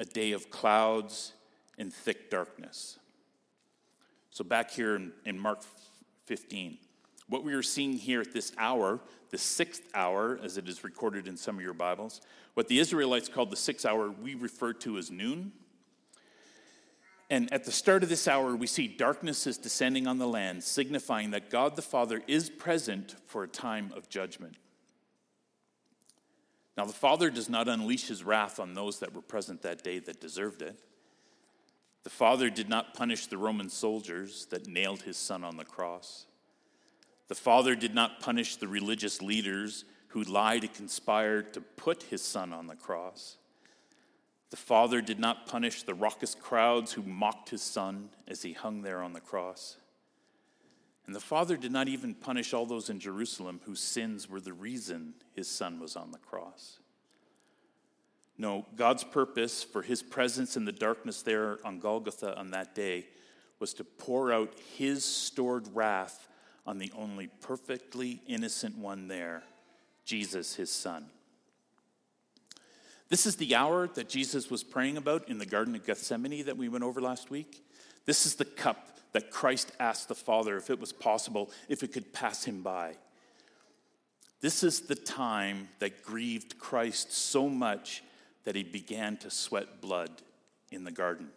a 0.00 0.04
day 0.04 0.32
of 0.32 0.50
clouds 0.50 1.34
and 1.78 1.94
thick 1.94 2.30
darkness. 2.30 2.98
So, 4.30 4.42
back 4.42 4.72
here 4.72 4.96
in, 4.96 5.12
in 5.24 5.38
Mark 5.38 5.62
15, 6.26 6.78
what 7.28 7.44
we 7.44 7.54
are 7.54 7.62
seeing 7.62 7.92
here 7.92 8.22
at 8.22 8.32
this 8.32 8.50
hour, 8.58 8.98
the 9.30 9.38
sixth 9.38 9.82
hour, 9.94 10.40
as 10.42 10.58
it 10.58 10.68
is 10.68 10.82
recorded 10.82 11.28
in 11.28 11.36
some 11.36 11.58
of 11.58 11.62
your 11.62 11.74
Bibles, 11.74 12.22
what 12.54 12.66
the 12.66 12.80
Israelites 12.80 13.28
called 13.28 13.50
the 13.50 13.56
sixth 13.56 13.86
hour, 13.86 14.10
we 14.10 14.34
refer 14.34 14.72
to 14.72 14.98
as 14.98 15.12
noon. 15.12 15.52
And 17.34 17.52
at 17.52 17.64
the 17.64 17.72
start 17.72 18.04
of 18.04 18.08
this 18.08 18.28
hour, 18.28 18.54
we 18.54 18.68
see 18.68 18.86
darkness 18.86 19.48
is 19.48 19.58
descending 19.58 20.06
on 20.06 20.18
the 20.18 20.28
land, 20.28 20.62
signifying 20.62 21.32
that 21.32 21.50
God 21.50 21.74
the 21.74 21.82
Father 21.82 22.22
is 22.28 22.48
present 22.48 23.16
for 23.26 23.42
a 23.42 23.48
time 23.48 23.92
of 23.96 24.08
judgment. 24.08 24.54
Now, 26.76 26.84
the 26.84 26.92
Father 26.92 27.30
does 27.30 27.48
not 27.48 27.66
unleash 27.66 28.06
his 28.06 28.22
wrath 28.22 28.60
on 28.60 28.74
those 28.74 29.00
that 29.00 29.12
were 29.12 29.20
present 29.20 29.62
that 29.62 29.82
day 29.82 29.98
that 29.98 30.20
deserved 30.20 30.62
it. 30.62 30.78
The 32.04 32.10
Father 32.10 32.50
did 32.50 32.68
not 32.68 32.94
punish 32.94 33.26
the 33.26 33.36
Roman 33.36 33.68
soldiers 33.68 34.46
that 34.50 34.68
nailed 34.68 35.02
his 35.02 35.16
son 35.16 35.42
on 35.42 35.56
the 35.56 35.64
cross. 35.64 36.26
The 37.26 37.34
Father 37.34 37.74
did 37.74 37.96
not 37.96 38.20
punish 38.20 38.54
the 38.54 38.68
religious 38.68 39.20
leaders 39.20 39.84
who 40.06 40.22
lied 40.22 40.62
and 40.62 40.72
conspired 40.72 41.52
to 41.54 41.60
put 41.60 42.04
his 42.04 42.22
son 42.22 42.52
on 42.52 42.68
the 42.68 42.76
cross. 42.76 43.38
The 44.54 44.60
Father 44.60 45.00
did 45.00 45.18
not 45.18 45.48
punish 45.48 45.82
the 45.82 45.94
raucous 45.94 46.36
crowds 46.36 46.92
who 46.92 47.02
mocked 47.02 47.50
his 47.50 47.60
Son 47.60 48.10
as 48.28 48.42
he 48.42 48.52
hung 48.52 48.82
there 48.82 49.02
on 49.02 49.12
the 49.12 49.18
cross. 49.18 49.78
And 51.06 51.12
the 51.16 51.18
Father 51.18 51.56
did 51.56 51.72
not 51.72 51.88
even 51.88 52.14
punish 52.14 52.54
all 52.54 52.64
those 52.64 52.88
in 52.88 53.00
Jerusalem 53.00 53.60
whose 53.64 53.80
sins 53.80 54.28
were 54.28 54.40
the 54.40 54.52
reason 54.52 55.14
his 55.34 55.48
Son 55.48 55.80
was 55.80 55.96
on 55.96 56.12
the 56.12 56.18
cross. 56.18 56.78
No, 58.38 58.64
God's 58.76 59.02
purpose 59.02 59.64
for 59.64 59.82
his 59.82 60.04
presence 60.04 60.56
in 60.56 60.66
the 60.66 60.70
darkness 60.70 61.22
there 61.22 61.58
on 61.64 61.80
Golgotha 61.80 62.38
on 62.38 62.52
that 62.52 62.76
day 62.76 63.08
was 63.58 63.74
to 63.74 63.82
pour 63.82 64.32
out 64.32 64.54
his 64.76 65.04
stored 65.04 65.66
wrath 65.74 66.28
on 66.64 66.78
the 66.78 66.92
only 66.96 67.26
perfectly 67.26 68.22
innocent 68.28 68.78
one 68.78 69.08
there, 69.08 69.42
Jesus, 70.04 70.54
his 70.54 70.70
Son. 70.70 71.06
This 73.08 73.26
is 73.26 73.36
the 73.36 73.54
hour 73.54 73.86
that 73.88 74.08
Jesus 74.08 74.50
was 74.50 74.64
praying 74.64 74.96
about 74.96 75.28
in 75.28 75.38
the 75.38 75.46
Garden 75.46 75.74
of 75.74 75.84
Gethsemane 75.84 76.44
that 76.46 76.56
we 76.56 76.68
went 76.68 76.84
over 76.84 77.00
last 77.00 77.30
week. 77.30 77.64
This 78.06 78.26
is 78.26 78.34
the 78.34 78.44
cup 78.44 78.98
that 79.12 79.30
Christ 79.30 79.72
asked 79.78 80.08
the 80.08 80.14
Father 80.14 80.56
if 80.56 80.70
it 80.70 80.80
was 80.80 80.92
possible, 80.92 81.50
if 81.68 81.82
it 81.82 81.92
could 81.92 82.12
pass 82.12 82.44
him 82.44 82.62
by. 82.62 82.96
This 84.40 84.62
is 84.62 84.82
the 84.82 84.94
time 84.94 85.68
that 85.78 86.02
grieved 86.02 86.58
Christ 86.58 87.12
so 87.12 87.48
much 87.48 88.02
that 88.44 88.56
he 88.56 88.62
began 88.62 89.16
to 89.18 89.30
sweat 89.30 89.80
blood 89.80 90.10
in 90.70 90.84
the 90.84 90.90
garden. 90.90 91.28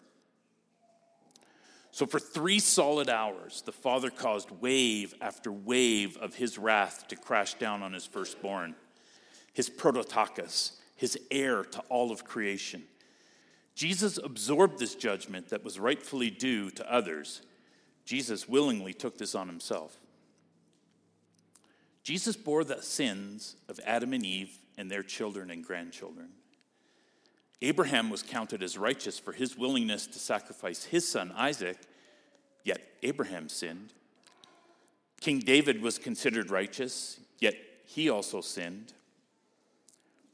So, 1.92 2.06
for 2.06 2.20
three 2.20 2.60
solid 2.60 3.10
hours, 3.10 3.64
the 3.66 3.72
Father 3.72 4.10
caused 4.10 4.52
wave 4.52 5.16
after 5.22 5.52
wave 5.52 6.18
of 6.18 6.36
his 6.36 6.58
wrath 6.58 7.08
to 7.08 7.16
crash 7.16 7.54
down 7.56 7.82
on 7.82 7.94
his 7.94 8.06
firstborn, 8.06 8.76
his 9.54 9.70
prototokos, 9.70 10.74
his 10.98 11.18
heir 11.32 11.64
to 11.64 11.80
all 11.90 12.12
of 12.12 12.26
creation. 12.26 12.84
Jesus 13.76 14.18
absorbed 14.18 14.80
this 14.80 14.96
judgment 14.96 15.50
that 15.50 15.64
was 15.64 15.80
rightfully 15.80 16.30
due 16.30 16.72
to 16.72 16.92
others. 16.92 17.42
Jesus 18.06 18.50
willingly 18.50 18.94
took 18.94 19.18
this 19.18 19.36
on 19.36 19.48
himself. 19.48 19.96
Jesus 22.04 22.36
bore 22.36 22.64
the 22.64 22.82
sins 22.82 23.56
of 23.70 23.80
Adam 23.86 24.14
and 24.14 24.26
Eve 24.26 24.58
and 24.78 24.90
their 24.90 25.04
children 25.04 25.52
and 25.52 25.64
grandchildren. 25.64 26.30
Abraham 27.62 28.10
was 28.10 28.24
counted 28.24 28.64
as 28.64 28.78
righteous 28.78 29.20
for 29.20 29.34
his 29.34 29.58
willingness 29.58 30.08
to 30.08 30.20
sacrifice 30.20 30.86
his 30.86 31.08
son 31.08 31.32
Isaac, 31.36 31.78
yet 32.64 32.82
Abraham 33.04 33.50
sinned. 33.50 33.94
King 35.22 35.40
David 35.40 35.82
was 35.82 36.00
considered 36.00 36.50
righteous, 36.52 37.20
yet 37.40 37.56
he 37.86 38.10
also 38.10 38.42
sinned. 38.42 38.94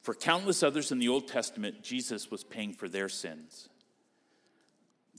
For 0.04 0.14
countless 0.14 0.62
others 0.62 0.92
in 0.92 1.00
the 1.00 1.08
Old 1.08 1.30
Testament, 1.30 1.82
Jesus 1.82 2.30
was 2.30 2.44
paying 2.44 2.74
for 2.74 2.90
their 2.90 3.08
sins. 3.08 3.70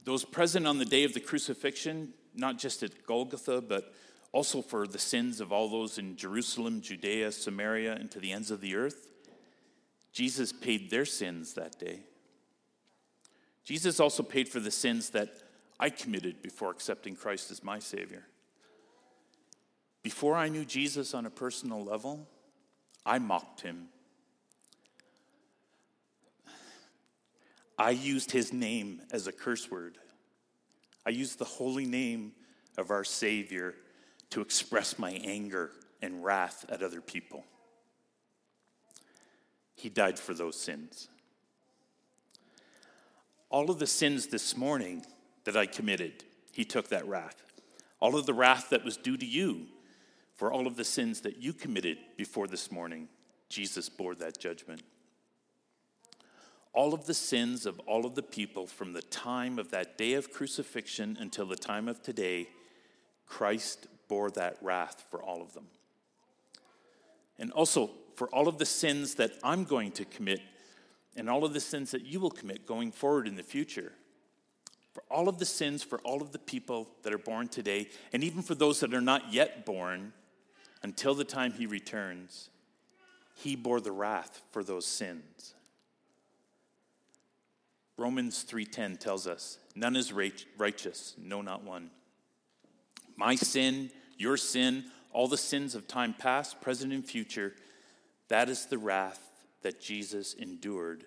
Those 0.05 0.27
present 0.27 0.67
on 0.67 0.79
the 0.79 0.85
day 0.85 1.05
of 1.05 1.15
the 1.15 1.21
crucifixion, 1.21 2.13
not 2.35 2.59
just 2.59 2.83
at 2.83 3.07
Golgotha, 3.07 3.63
but 3.63 3.95
also 4.31 4.61
for 4.61 4.87
the 4.87 4.99
sins 4.99 5.41
of 5.41 5.53
all 5.53 5.71
those 5.71 5.97
in 5.97 6.17
Jerusalem, 6.17 6.83
Judea, 6.83 7.33
Samaria, 7.33 7.95
and 7.95 8.11
to 8.11 8.21
the 8.21 8.31
ends 8.33 8.51
of 8.51 8.61
the 8.61 8.77
earth. 8.77 9.09
Jesus 10.13 10.53
paid 10.53 10.91
their 10.91 11.07
sins 11.07 11.55
that 11.55 11.79
day. 11.79 12.01
Jesus 13.65 13.99
also 13.99 14.23
paid 14.23 14.51
for 14.51 14.61
the 14.61 14.71
sins 14.71 15.11
that 15.11 15.31
I 15.81 15.89
committed 15.89 16.43
before 16.43 16.71
accepting 16.71 17.17
Christ 17.17 17.51
as 17.51 17.65
my 17.65 17.79
Savior. 17.79 18.25
Before 20.03 20.37
I 20.37 20.51
knew 20.51 20.67
Jesus 20.67 21.15
on 21.15 21.25
a 21.25 21.31
personal 21.31 21.83
level, 21.83 22.29
I 23.07 23.19
mocked 23.19 23.63
him. 23.63 23.89
I 27.79 27.91
used 27.91 28.31
his 28.31 28.53
name 28.53 29.03
as 29.11 29.27
a 29.27 29.33
curse 29.33 29.71
word. 29.71 29.99
I 31.07 31.11
used 31.11 31.39
the 31.39 31.45
holy 31.45 31.87
name 31.87 32.33
of 32.79 32.91
our 32.91 33.05
Savior 33.05 33.75
to 34.31 34.41
express 34.41 34.99
my 34.99 35.11
anger 35.25 35.73
and 36.03 36.25
wrath 36.25 36.65
at 36.69 36.83
other 36.83 37.01
people. 37.01 37.45
He 39.75 39.89
died 39.89 40.19
for 40.19 40.35
those 40.35 40.59
sins. 40.59 41.09
All 43.51 43.71
of 43.71 43.79
the 43.79 43.87
sins 43.87 44.29
this 44.29 44.57
morning 44.57 45.05
that 45.45 45.57
I 45.57 45.67
committed, 45.67 46.25
He 46.53 46.65
took 46.65 46.89
that 46.89 47.07
wrath. 47.07 47.45
All 48.01 48.17
of 48.17 48.27
the 48.27 48.35
wrath 48.35 48.71
that 48.71 48.85
was 48.85 48.97
due 48.97 49.17
to 49.17 49.27
you 49.27 49.67
for 50.35 50.53
all 50.53 50.67
of 50.67 50.77
the 50.77 50.85
sins 50.85 51.21
that 51.23 51.39
you 51.39 51.53
committed 51.53 51.99
before 52.17 52.47
this 52.47 52.71
morning, 52.73 53.09
Jesus 53.49 53.89
bore 53.89 54.15
that 54.17 54.39
judgment. 54.39 54.83
All 56.75 56.93
of 56.93 57.07
the 57.07 57.15
sins 57.15 57.67
of 57.67 57.79
all 57.81 58.05
of 58.05 58.15
the 58.15 58.23
people 58.23 58.67
from 58.67 58.93
the 58.93 59.03
time 59.03 59.59
of 59.59 59.71
that 59.71 59.97
day 59.97 60.15
of 60.15 60.33
crucifixion 60.33 61.17
until 61.21 61.47
the 61.47 61.57
time 61.57 61.89
of 61.89 62.03
today, 62.03 62.49
Christ 63.27 63.87
bore 64.09 64.31
that 64.33 64.57
wrath 64.61 65.05
for 65.11 65.23
all 65.23 65.41
of 65.41 65.55
them. 65.55 65.67
And 67.39 67.53
also 67.53 67.91
for 68.17 68.29
all 68.29 68.49
of 68.49 68.59
the 68.59 68.67
sins 68.67 69.15
that 69.15 69.33
I'm 69.43 69.65
going 69.65 69.93
to 69.93 70.05
commit 70.05 70.41
and 71.17 71.31
all 71.31 71.45
of 71.45 71.53
the 71.53 71.61
sins 71.61 71.93
that 71.93 72.05
you 72.05 72.21
will 72.21 72.31
commit 72.31 72.67
going 72.67 72.91
forward 72.91 73.29
in 73.29 73.37
the 73.37 73.43
future. 73.43 73.93
For 74.93 75.03
all 75.11 75.29
of 75.29 75.39
the 75.39 75.45
sins 75.45 75.83
for 75.83 75.99
all 76.01 76.23
of 76.23 76.33
the 76.33 76.39
people 76.39 76.89
that 77.03 77.13
are 77.13 77.19
born 77.19 77.49
today, 77.49 77.89
and 78.13 78.23
even 78.23 78.43
for 78.43 78.55
those 78.55 78.81
that 78.81 78.95
are 78.95 79.01
not 79.01 79.33
yet 79.33 79.65
born 79.67 80.13
until 80.83 81.15
the 81.15 81.25
time 81.25 81.53
he 81.53 81.67
returns, 81.67 82.51
he 83.35 83.57
bore 83.57 83.81
the 83.81 83.93
wrath 83.93 84.43
for 84.51 84.63
those 84.63 84.87
sins. 84.87 85.55
Romans 87.97 88.45
3:10 88.45 88.99
tells 88.99 89.27
us, 89.27 89.59
none 89.75 89.97
is 89.97 90.13
righteous, 90.13 91.15
no 91.17 91.43
not 91.43 91.63
one. 91.63 91.91
My 93.17 93.37
sin, 93.37 93.91
your 94.19 94.37
sin, 94.37 94.91
all 95.13 95.29
the 95.29 95.37
sins 95.37 95.75
of 95.75 95.87
time 95.87 96.15
past, 96.15 96.61
present, 96.61 96.93
and 96.93 97.07
future, 97.07 97.55
that 98.29 98.49
is 98.49 98.67
the 98.67 98.79
wrath 98.79 99.21
that 99.63 99.81
Jesus 99.81 100.35
endured 100.35 101.05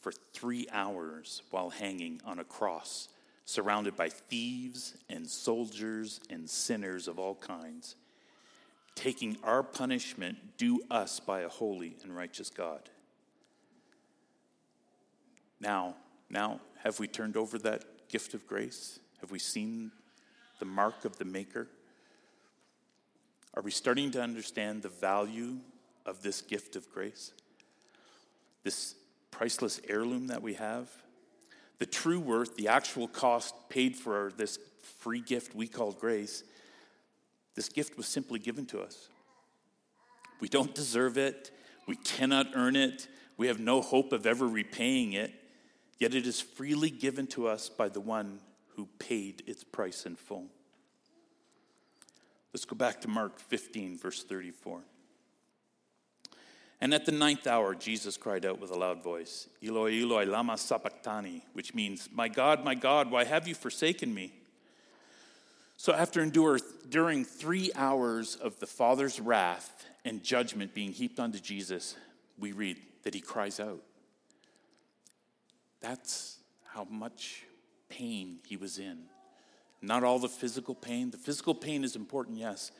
for 0.00 0.12
three 0.32 0.66
hours 0.72 1.42
while 1.50 1.70
hanging 1.70 2.20
on 2.24 2.38
a 2.38 2.44
cross, 2.44 3.08
surrounded 3.44 3.94
by 3.94 4.08
thieves 4.08 4.96
and 5.10 5.28
soldiers 5.28 6.20
and 6.30 6.48
sinners 6.48 7.08
of 7.08 7.18
all 7.18 7.34
kinds, 7.34 7.94
taking 8.94 9.36
our 9.44 9.62
punishment 9.62 10.56
due 10.56 10.82
us 10.90 11.20
by 11.20 11.42
a 11.42 11.48
holy 11.48 11.96
and 12.02 12.16
righteous 12.16 12.48
God. 12.48 12.88
Now, 15.60 15.96
now, 16.32 16.60
have 16.82 16.98
we 16.98 17.06
turned 17.06 17.36
over 17.36 17.58
that 17.58 18.08
gift 18.08 18.32
of 18.32 18.46
grace? 18.46 18.98
Have 19.20 19.30
we 19.30 19.38
seen 19.38 19.92
the 20.58 20.64
mark 20.64 21.04
of 21.04 21.18
the 21.18 21.26
Maker? 21.26 21.68
Are 23.54 23.62
we 23.62 23.70
starting 23.70 24.10
to 24.12 24.22
understand 24.22 24.82
the 24.82 24.88
value 24.88 25.58
of 26.06 26.22
this 26.22 26.40
gift 26.40 26.74
of 26.74 26.90
grace? 26.90 27.32
This 28.64 28.94
priceless 29.30 29.78
heirloom 29.86 30.28
that 30.28 30.42
we 30.42 30.54
have? 30.54 30.88
The 31.78 31.86
true 31.86 32.18
worth, 32.18 32.56
the 32.56 32.68
actual 32.68 33.08
cost 33.08 33.54
paid 33.68 33.94
for 33.94 34.32
this 34.36 34.58
free 35.00 35.20
gift 35.20 35.54
we 35.54 35.68
call 35.68 35.92
grace, 35.92 36.44
this 37.54 37.68
gift 37.68 37.98
was 37.98 38.06
simply 38.06 38.38
given 38.38 38.64
to 38.66 38.80
us. 38.80 39.08
We 40.40 40.48
don't 40.48 40.74
deserve 40.74 41.18
it, 41.18 41.50
we 41.86 41.96
cannot 41.96 42.46
earn 42.54 42.74
it, 42.74 43.06
we 43.36 43.48
have 43.48 43.60
no 43.60 43.82
hope 43.82 44.12
of 44.12 44.26
ever 44.26 44.46
repaying 44.46 45.12
it, 45.12 45.34
yet 46.02 46.16
it 46.16 46.26
is 46.26 46.40
freely 46.40 46.90
given 46.90 47.28
to 47.28 47.46
us 47.46 47.68
by 47.68 47.88
the 47.88 48.00
one 48.00 48.40
who 48.74 48.88
paid 48.98 49.40
its 49.46 49.62
price 49.62 50.04
in 50.04 50.16
full. 50.16 50.48
Let's 52.52 52.64
go 52.64 52.74
back 52.74 53.00
to 53.02 53.08
Mark 53.08 53.38
15, 53.38 53.98
verse 53.98 54.24
34. 54.24 54.80
And 56.80 56.92
at 56.92 57.06
the 57.06 57.12
ninth 57.12 57.46
hour, 57.46 57.76
Jesus 57.76 58.16
cried 58.16 58.44
out 58.44 58.60
with 58.60 58.72
a 58.72 58.76
loud 58.76 59.00
voice, 59.00 59.46
Eloi, 59.64 60.02
Eloi, 60.02 60.24
lama 60.24 60.58
sabachthani, 60.58 61.44
which 61.52 61.72
means, 61.72 62.08
My 62.12 62.26
God, 62.26 62.64
my 62.64 62.74
God, 62.74 63.08
why 63.08 63.22
have 63.22 63.46
you 63.46 63.54
forsaken 63.54 64.12
me? 64.12 64.32
So 65.76 65.92
after 65.92 66.20
enduring 66.20 67.24
three 67.24 67.70
hours 67.76 68.34
of 68.34 68.58
the 68.58 68.66
Father's 68.66 69.20
wrath 69.20 69.86
and 70.04 70.24
judgment 70.24 70.74
being 70.74 70.90
heaped 70.90 71.20
onto 71.20 71.38
Jesus, 71.38 71.94
we 72.40 72.50
read 72.50 72.78
that 73.04 73.14
he 73.14 73.20
cries 73.20 73.60
out. 73.60 73.82
That's 75.82 76.38
how 76.64 76.86
much 76.88 77.44
pain 77.88 78.38
he 78.46 78.56
was 78.56 78.78
in. 78.78 79.00
Not 79.82 80.04
all 80.04 80.18
the 80.18 80.28
physical 80.28 80.74
pain. 80.74 81.10
The 81.10 81.18
physical 81.18 81.54
pain 81.54 81.84
is 81.84 81.96
important, 81.96 82.38
yes, 82.38 82.70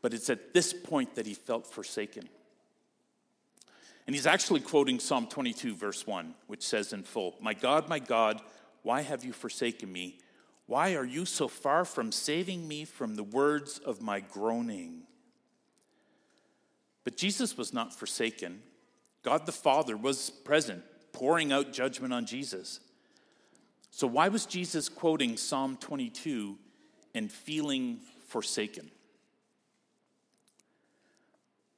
but 0.00 0.14
it's 0.14 0.30
at 0.30 0.54
this 0.54 0.72
point 0.72 1.16
that 1.16 1.26
he 1.26 1.34
felt 1.34 1.66
forsaken. 1.66 2.28
And 4.06 4.14
he's 4.14 4.26
actually 4.26 4.60
quoting 4.60 5.00
Psalm 5.00 5.26
22, 5.26 5.74
verse 5.74 6.06
1, 6.06 6.34
which 6.46 6.62
says 6.62 6.92
in 6.92 7.02
full, 7.02 7.34
My 7.40 7.54
God, 7.54 7.88
my 7.88 7.98
God, 7.98 8.40
why 8.82 9.02
have 9.02 9.24
you 9.24 9.32
forsaken 9.32 9.92
me? 9.92 10.18
Why 10.66 10.94
are 10.94 11.04
you 11.04 11.24
so 11.24 11.48
far 11.48 11.84
from 11.84 12.12
saving 12.12 12.66
me 12.66 12.84
from 12.84 13.16
the 13.16 13.24
words 13.24 13.78
of 13.78 14.00
my 14.00 14.20
groaning? 14.20 15.02
But 17.02 17.16
Jesus 17.16 17.56
was 17.56 17.72
not 17.72 17.92
forsaken. 17.92 18.62
God 19.22 19.46
the 19.46 19.52
Father 19.52 19.96
was 19.96 20.30
present, 20.30 20.84
pouring 21.16 21.50
out 21.50 21.72
judgment 21.72 22.12
on 22.12 22.26
Jesus. 22.26 22.78
So, 23.90 24.06
why 24.06 24.28
was 24.28 24.44
Jesus 24.44 24.90
quoting 24.90 25.38
Psalm 25.38 25.78
22 25.78 26.58
and 27.14 27.32
feeling 27.32 28.00
forsaken? 28.28 28.90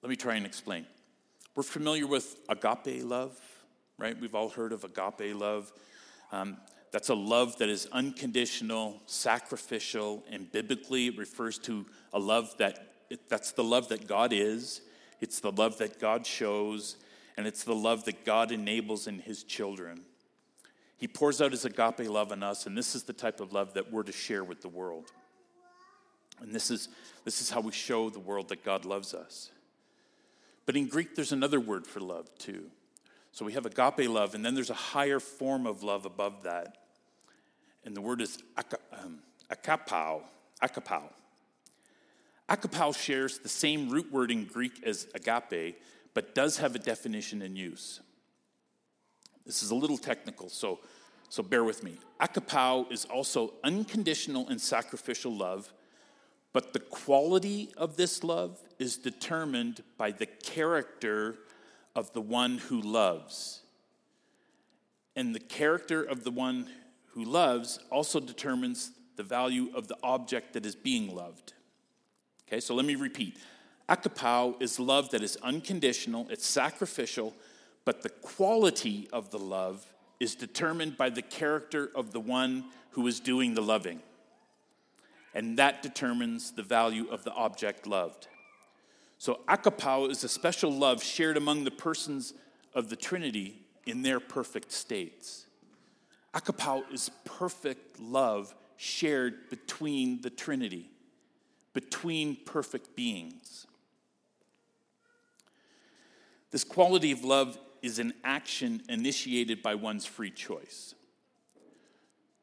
Let 0.02 0.10
me 0.10 0.16
try 0.16 0.34
and 0.34 0.44
explain. 0.44 0.86
We're 1.54 1.62
familiar 1.62 2.08
with 2.08 2.36
agape 2.48 3.04
love, 3.04 3.38
right? 3.96 4.20
We've 4.20 4.34
all 4.34 4.48
heard 4.48 4.72
of 4.72 4.82
agape 4.82 5.36
love. 5.36 5.72
Um, 6.32 6.56
that's 6.90 7.08
a 7.08 7.14
love 7.14 7.58
that 7.58 7.68
is 7.68 7.86
unconditional, 7.92 9.00
sacrificial, 9.06 10.24
and 10.32 10.50
biblically 10.50 11.06
it 11.06 11.16
refers 11.16 11.58
to 11.60 11.86
a 12.12 12.18
love 12.18 12.56
that 12.58 12.86
that's 13.28 13.52
the 13.52 13.64
love 13.64 13.88
that 13.90 14.08
God 14.08 14.32
is. 14.32 14.80
It's 15.20 15.38
the 15.38 15.52
love 15.52 15.78
that 15.78 16.00
God 16.00 16.26
shows, 16.26 16.96
and 17.38 17.46
it's 17.46 17.62
the 17.62 17.74
love 17.74 18.04
that 18.04 18.24
God 18.26 18.50
enables 18.50 19.06
in 19.06 19.20
His 19.20 19.44
children. 19.44 20.02
He 20.96 21.06
pours 21.06 21.40
out 21.40 21.52
his 21.52 21.64
agape 21.64 22.10
love 22.10 22.32
on 22.32 22.42
us, 22.42 22.66
and 22.66 22.76
this 22.76 22.96
is 22.96 23.04
the 23.04 23.12
type 23.12 23.38
of 23.38 23.52
love 23.52 23.74
that 23.74 23.92
we're 23.92 24.02
to 24.02 24.10
share 24.10 24.42
with 24.42 24.60
the 24.60 24.68
world. 24.68 25.12
And 26.40 26.52
this 26.52 26.68
is, 26.72 26.88
this 27.24 27.40
is 27.40 27.48
how 27.48 27.60
we 27.60 27.70
show 27.70 28.10
the 28.10 28.18
world 28.18 28.48
that 28.48 28.64
God 28.64 28.84
loves 28.84 29.14
us. 29.14 29.52
But 30.66 30.76
in 30.76 30.88
Greek, 30.88 31.14
there's 31.14 31.30
another 31.30 31.60
word 31.60 31.86
for 31.86 32.00
love 32.00 32.28
too. 32.38 32.64
So 33.30 33.44
we 33.44 33.52
have 33.52 33.64
agape 33.64 34.08
love, 34.08 34.34
and 34.34 34.44
then 34.44 34.56
there's 34.56 34.70
a 34.70 34.74
higher 34.74 35.20
form 35.20 35.64
of 35.64 35.84
love 35.84 36.04
above 36.04 36.42
that. 36.42 36.78
And 37.84 37.96
the 37.96 38.00
word 38.00 38.20
is 38.20 38.42
um, 38.92 39.20
agapao. 39.48 40.22
Agapao. 40.60 41.04
Agapao 42.48 42.96
shares 42.96 43.38
the 43.38 43.48
same 43.48 43.90
root 43.90 44.10
word 44.10 44.32
in 44.32 44.46
Greek 44.46 44.82
as 44.84 45.06
agape, 45.14 45.80
but 46.18 46.34
does 46.34 46.56
have 46.56 46.74
a 46.74 46.80
definition 46.80 47.42
and 47.42 47.56
use. 47.56 48.00
This 49.46 49.62
is 49.62 49.70
a 49.70 49.74
little 49.76 49.96
technical, 49.96 50.48
so 50.48 50.80
So 51.28 51.44
bear 51.44 51.62
with 51.62 51.84
me. 51.84 51.98
Agapao 52.20 52.90
is 52.90 53.04
also 53.04 53.54
unconditional 53.62 54.48
and 54.48 54.60
sacrificial 54.60 55.32
love, 55.32 55.72
but 56.52 56.72
the 56.72 56.80
quality 56.80 57.70
of 57.76 57.96
this 57.96 58.24
love 58.24 58.58
is 58.80 58.96
determined 58.96 59.84
by 59.96 60.10
the 60.10 60.26
character 60.26 61.36
of 61.94 62.12
the 62.14 62.20
one 62.20 62.58
who 62.58 62.80
loves. 62.80 63.60
And 65.14 65.32
the 65.32 65.40
character 65.40 66.02
of 66.02 66.24
the 66.24 66.32
one 66.32 66.68
who 67.12 67.24
loves 67.24 67.78
also 67.90 68.18
determines 68.18 68.90
the 69.14 69.22
value 69.22 69.70
of 69.72 69.86
the 69.86 69.96
object 70.02 70.54
that 70.54 70.66
is 70.66 70.74
being 70.74 71.14
loved. 71.14 71.52
Okay, 72.48 72.58
so 72.58 72.74
let 72.74 72.86
me 72.86 72.96
repeat. 72.96 73.38
Agapao 73.88 74.60
is 74.60 74.78
love 74.78 75.10
that 75.10 75.22
is 75.22 75.36
unconditional, 75.42 76.26
it's 76.30 76.46
sacrificial, 76.46 77.34
but 77.84 78.02
the 78.02 78.10
quality 78.10 79.08
of 79.12 79.30
the 79.30 79.38
love 79.38 79.86
is 80.20 80.34
determined 80.34 80.96
by 80.96 81.08
the 81.08 81.22
character 81.22 81.90
of 81.94 82.12
the 82.12 82.20
one 82.20 82.64
who 82.90 83.06
is 83.06 83.20
doing 83.20 83.54
the 83.54 83.62
loving. 83.62 84.00
And 85.34 85.58
that 85.58 85.82
determines 85.82 86.52
the 86.52 86.62
value 86.62 87.08
of 87.10 87.24
the 87.24 87.32
object 87.32 87.86
loved. 87.86 88.28
So, 89.18 89.40
agapao 89.48 90.10
is 90.10 90.22
a 90.22 90.28
special 90.28 90.70
love 90.70 91.02
shared 91.02 91.36
among 91.36 91.64
the 91.64 91.70
persons 91.70 92.34
of 92.74 92.88
the 92.88 92.96
Trinity 92.96 93.62
in 93.86 94.02
their 94.02 94.20
perfect 94.20 94.70
states. 94.70 95.46
Agapao 96.34 96.82
is 96.92 97.10
perfect 97.24 97.98
love 97.98 98.54
shared 98.76 99.48
between 99.50 100.20
the 100.20 100.30
Trinity, 100.30 100.90
between 101.72 102.36
perfect 102.44 102.94
beings. 102.94 103.66
This 106.50 106.64
quality 106.64 107.12
of 107.12 107.24
love 107.24 107.58
is 107.82 107.98
an 107.98 108.14
action 108.24 108.82
initiated 108.88 109.62
by 109.62 109.74
one's 109.74 110.06
free 110.06 110.30
choice. 110.30 110.94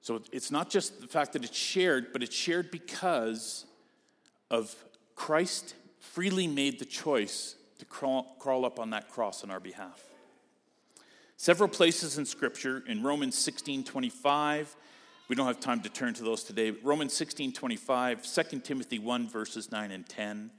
So 0.01 0.21
it's 0.31 0.51
not 0.51 0.69
just 0.69 1.01
the 1.01 1.07
fact 1.07 1.33
that 1.33 1.43
it's 1.43 1.57
shared, 1.57 2.13
but 2.13 2.21
it's 2.21 2.35
shared 2.35 2.69
because 2.69 3.65
of 4.51 4.75
Christ 5.15 5.73
freely 5.99 6.47
made 6.47 6.79
the 6.79 6.85
choice 6.85 7.55
to 7.79 7.85
crawl, 7.85 8.35
crawl 8.39 8.65
up 8.65 8.79
on 8.79 8.91
that 8.91 9.09
cross 9.09 9.43
on 9.43 9.49
our 9.49 9.59
behalf. 9.59 10.01
Several 11.37 11.67
places 11.67 12.17
in 12.17 12.25
Scripture, 12.25 12.83
in 12.87 13.03
Romans 13.03 13.37
16 13.37 13.83
25, 13.83 14.75
we 15.27 15.35
don't 15.35 15.47
have 15.47 15.59
time 15.59 15.81
to 15.81 15.89
turn 15.89 16.13
to 16.13 16.23
those 16.23 16.43
today, 16.43 16.69
but 16.69 16.85
Romans 16.85 17.13
16 17.13 17.51
25, 17.51 18.23
2 18.23 18.59
Timothy 18.59 18.99
1, 18.99 19.27
verses 19.27 19.71
9 19.71 19.91
and 19.91 20.07
10, 20.07 20.51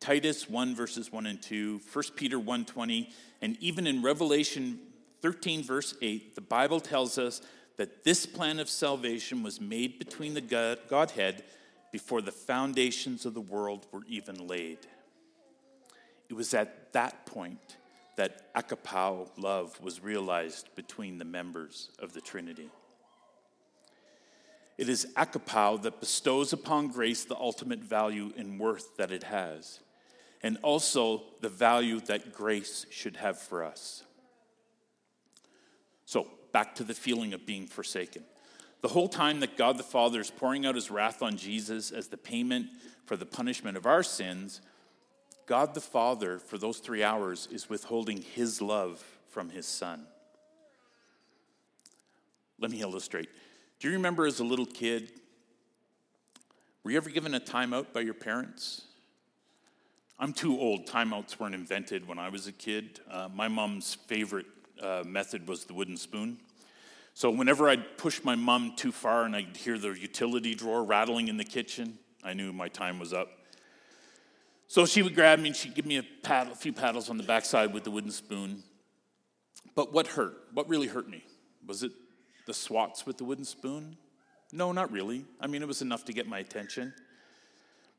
Titus 0.00 0.48
1, 0.48 0.74
verses 0.74 1.10
1 1.10 1.26
and 1.26 1.40
2, 1.40 1.80
1 1.92 2.04
Peter 2.14 2.38
1 2.38 2.64
20, 2.64 3.10
and 3.40 3.56
even 3.60 3.86
in 3.86 4.02
Revelation 4.02 4.78
13, 5.22 5.62
verse 5.62 5.94
8, 6.02 6.34
the 6.34 6.40
Bible 6.40 6.80
tells 6.80 7.16
us 7.16 7.40
that 7.76 8.04
this 8.04 8.26
plan 8.26 8.60
of 8.60 8.68
salvation 8.68 9.42
was 9.42 9.60
made 9.60 9.98
between 9.98 10.34
the 10.34 10.76
Godhead 10.88 11.44
before 11.90 12.20
the 12.20 12.32
foundations 12.32 13.24
of 13.24 13.34
the 13.34 13.40
world 13.40 13.86
were 13.92 14.02
even 14.08 14.46
laid. 14.46 14.78
It 16.28 16.34
was 16.34 16.52
at 16.54 16.92
that 16.92 17.26
point 17.26 17.76
that 18.16 18.52
agapao 18.54 19.28
love 19.36 19.80
was 19.80 20.02
realized 20.02 20.68
between 20.74 21.18
the 21.18 21.24
members 21.24 21.90
of 21.98 22.12
the 22.12 22.20
Trinity. 22.20 22.70
It 24.76 24.88
is 24.88 25.06
agapao 25.16 25.82
that 25.82 26.00
bestows 26.00 26.52
upon 26.52 26.88
grace 26.88 27.24
the 27.24 27.36
ultimate 27.36 27.80
value 27.80 28.32
and 28.36 28.58
worth 28.58 28.96
that 28.96 29.12
it 29.12 29.22
has, 29.24 29.80
and 30.44 30.58
also 30.62 31.22
the 31.40 31.48
value 31.48 32.00
that 32.00 32.34
grace 32.34 32.84
should 32.90 33.16
have 33.16 33.38
for 33.38 33.64
us. 33.64 34.04
So, 36.04 36.28
back 36.52 36.74
to 36.74 36.84
the 36.84 36.92
feeling 36.92 37.32
of 37.32 37.46
being 37.46 37.66
forsaken. 37.66 38.22
The 38.82 38.88
whole 38.88 39.08
time 39.08 39.40
that 39.40 39.56
God 39.56 39.78
the 39.78 39.82
Father 39.82 40.20
is 40.20 40.30
pouring 40.30 40.66
out 40.66 40.74
his 40.74 40.90
wrath 40.90 41.22
on 41.22 41.38
Jesus 41.38 41.90
as 41.90 42.08
the 42.08 42.18
payment 42.18 42.66
for 43.06 43.16
the 43.16 43.24
punishment 43.24 43.78
of 43.78 43.86
our 43.86 44.02
sins, 44.02 44.60
God 45.46 45.72
the 45.72 45.80
Father, 45.80 46.38
for 46.38 46.58
those 46.58 46.78
three 46.78 47.02
hours, 47.02 47.48
is 47.50 47.70
withholding 47.70 48.20
his 48.20 48.60
love 48.60 49.02
from 49.30 49.48
his 49.48 49.64
Son. 49.64 50.06
Let 52.60 52.70
me 52.70 52.82
illustrate. 52.82 53.30
Do 53.80 53.88
you 53.88 53.94
remember 53.94 54.26
as 54.26 54.40
a 54.40 54.44
little 54.44 54.66
kid, 54.66 55.10
were 56.84 56.90
you 56.90 56.98
ever 56.98 57.08
given 57.08 57.34
a 57.34 57.40
timeout 57.40 57.94
by 57.94 58.00
your 58.00 58.12
parents? 58.12 58.82
I'm 60.18 60.32
too 60.32 60.58
old. 60.58 60.86
Timeouts 60.86 61.38
weren't 61.40 61.54
invented 61.54 62.06
when 62.06 62.18
I 62.18 62.28
was 62.28 62.46
a 62.46 62.52
kid. 62.52 63.00
Uh, 63.10 63.28
my 63.34 63.48
mom's 63.48 63.94
favorite 64.06 64.46
uh, 64.80 65.02
method 65.04 65.48
was 65.48 65.64
the 65.64 65.74
wooden 65.74 65.96
spoon. 65.96 66.38
So 67.14 67.30
whenever 67.30 67.68
I'd 67.68 67.96
push 67.98 68.22
my 68.22 68.34
mom 68.34 68.74
too 68.76 68.92
far 68.92 69.24
and 69.24 69.34
I'd 69.34 69.56
hear 69.56 69.78
the 69.78 69.90
utility 69.90 70.54
drawer 70.54 70.84
rattling 70.84 71.28
in 71.28 71.36
the 71.36 71.44
kitchen, 71.44 71.98
I 72.22 72.32
knew 72.32 72.52
my 72.52 72.68
time 72.68 72.98
was 72.98 73.12
up. 73.12 73.28
So 74.66 74.86
she 74.86 75.02
would 75.02 75.14
grab 75.14 75.38
me 75.40 75.48
and 75.48 75.56
she'd 75.56 75.74
give 75.74 75.86
me 75.86 75.98
a, 75.98 76.02
paddle, 76.22 76.52
a 76.52 76.56
few 76.56 76.72
paddles 76.72 77.10
on 77.10 77.16
the 77.16 77.22
backside 77.22 77.72
with 77.72 77.84
the 77.84 77.90
wooden 77.90 78.10
spoon. 78.10 78.62
But 79.74 79.92
what 79.92 80.06
hurt? 80.06 80.34
What 80.52 80.68
really 80.68 80.86
hurt 80.86 81.08
me? 81.08 81.24
Was 81.66 81.82
it 81.82 81.92
the 82.46 82.54
swats 82.54 83.06
with 83.06 83.18
the 83.18 83.24
wooden 83.24 83.44
spoon? 83.44 83.96
No, 84.52 84.72
not 84.72 84.90
really. 84.90 85.24
I 85.40 85.46
mean, 85.48 85.62
it 85.62 85.68
was 85.68 85.82
enough 85.82 86.04
to 86.06 86.12
get 86.12 86.28
my 86.28 86.38
attention. 86.38 86.94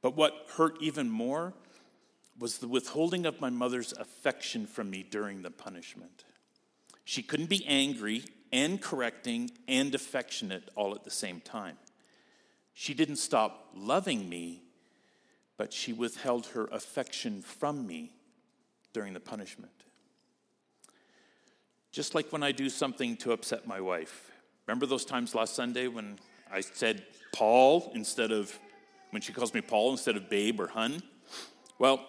But 0.02 0.16
what 0.16 0.34
hurt 0.56 0.78
even 0.82 1.10
more 1.10 1.54
was 2.38 2.58
the 2.58 2.68
withholding 2.68 3.26
of 3.26 3.40
my 3.40 3.50
mother's 3.50 3.94
affection 3.94 4.66
from 4.66 4.90
me 4.90 5.04
during 5.04 5.42
the 5.42 5.52
punishment. 5.52 6.26
She 7.06 7.24
couldn't 7.24 7.50
be 7.50 7.66
angry 7.66 8.26
and 8.52 8.82
correcting 8.82 9.52
and 9.68 9.94
affectionate 9.96 10.70
all 10.76 10.94
at 10.96 11.04
the 11.04 11.12
same 11.12 11.40
time. 11.40 11.78
She 12.74 12.94
didn't 12.94 13.18
stop 13.18 13.70
loving 13.74 14.28
me, 14.28 14.64
but 15.58 15.72
she 15.72 15.94
withheld 15.94 16.48
her 16.48 16.66
affection 16.72 17.42
from 17.42 17.88
me 17.88 18.12
during 18.92 19.14
the 19.14 19.20
punishment. 19.20 19.72
Just 21.92 22.16
like 22.16 22.32
when 22.34 22.44
I 22.44 22.52
do 22.52 22.70
something 22.70 23.16
to 23.18 23.32
upset 23.32 23.66
my 23.66 23.80
wife. 23.80 24.32
Remember 24.68 24.86
those 24.86 25.06
times 25.06 25.34
last 25.34 25.56
Sunday 25.56 25.88
when 25.88 26.20
I 26.52 26.60
said 26.62 27.06
Paul 27.34 27.92
instead 27.96 28.32
of, 28.32 28.58
when 29.12 29.22
she 29.22 29.32
calls 29.32 29.54
me 29.54 29.62
Paul 29.62 29.92
instead 29.92 30.18
of 30.18 30.30
babe 30.30 30.60
or 30.60 30.68
hun? 30.68 31.02
Well, 31.80 32.06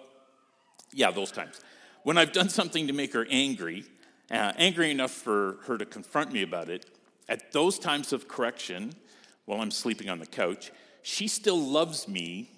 yeah, 0.93 1.11
those 1.11 1.31
times. 1.31 1.61
When 2.03 2.19
I've 2.19 2.33
done 2.33 2.49
something 2.49 2.87
to 2.87 2.93
make 2.93 3.13
her 3.13 3.27
angry, 3.31 3.85
uh, 4.31 4.53
angry 4.57 4.91
enough 4.91 5.11
for 5.11 5.59
her 5.67 5.77
to 5.77 5.85
confront 5.85 6.33
me 6.33 6.43
about 6.43 6.69
it, 6.69 6.87
at 7.29 7.53
those 7.53 7.79
times 7.79 8.13
of 8.13 8.29
correction, 8.29 8.93
while 9.45 9.61
I'm 9.61 9.71
sleeping 9.71 10.09
on 10.09 10.19
the 10.19 10.27
couch, 10.27 10.71
she 11.03 11.29
still 11.29 11.59
loves 11.59 12.07
me, 12.07 12.51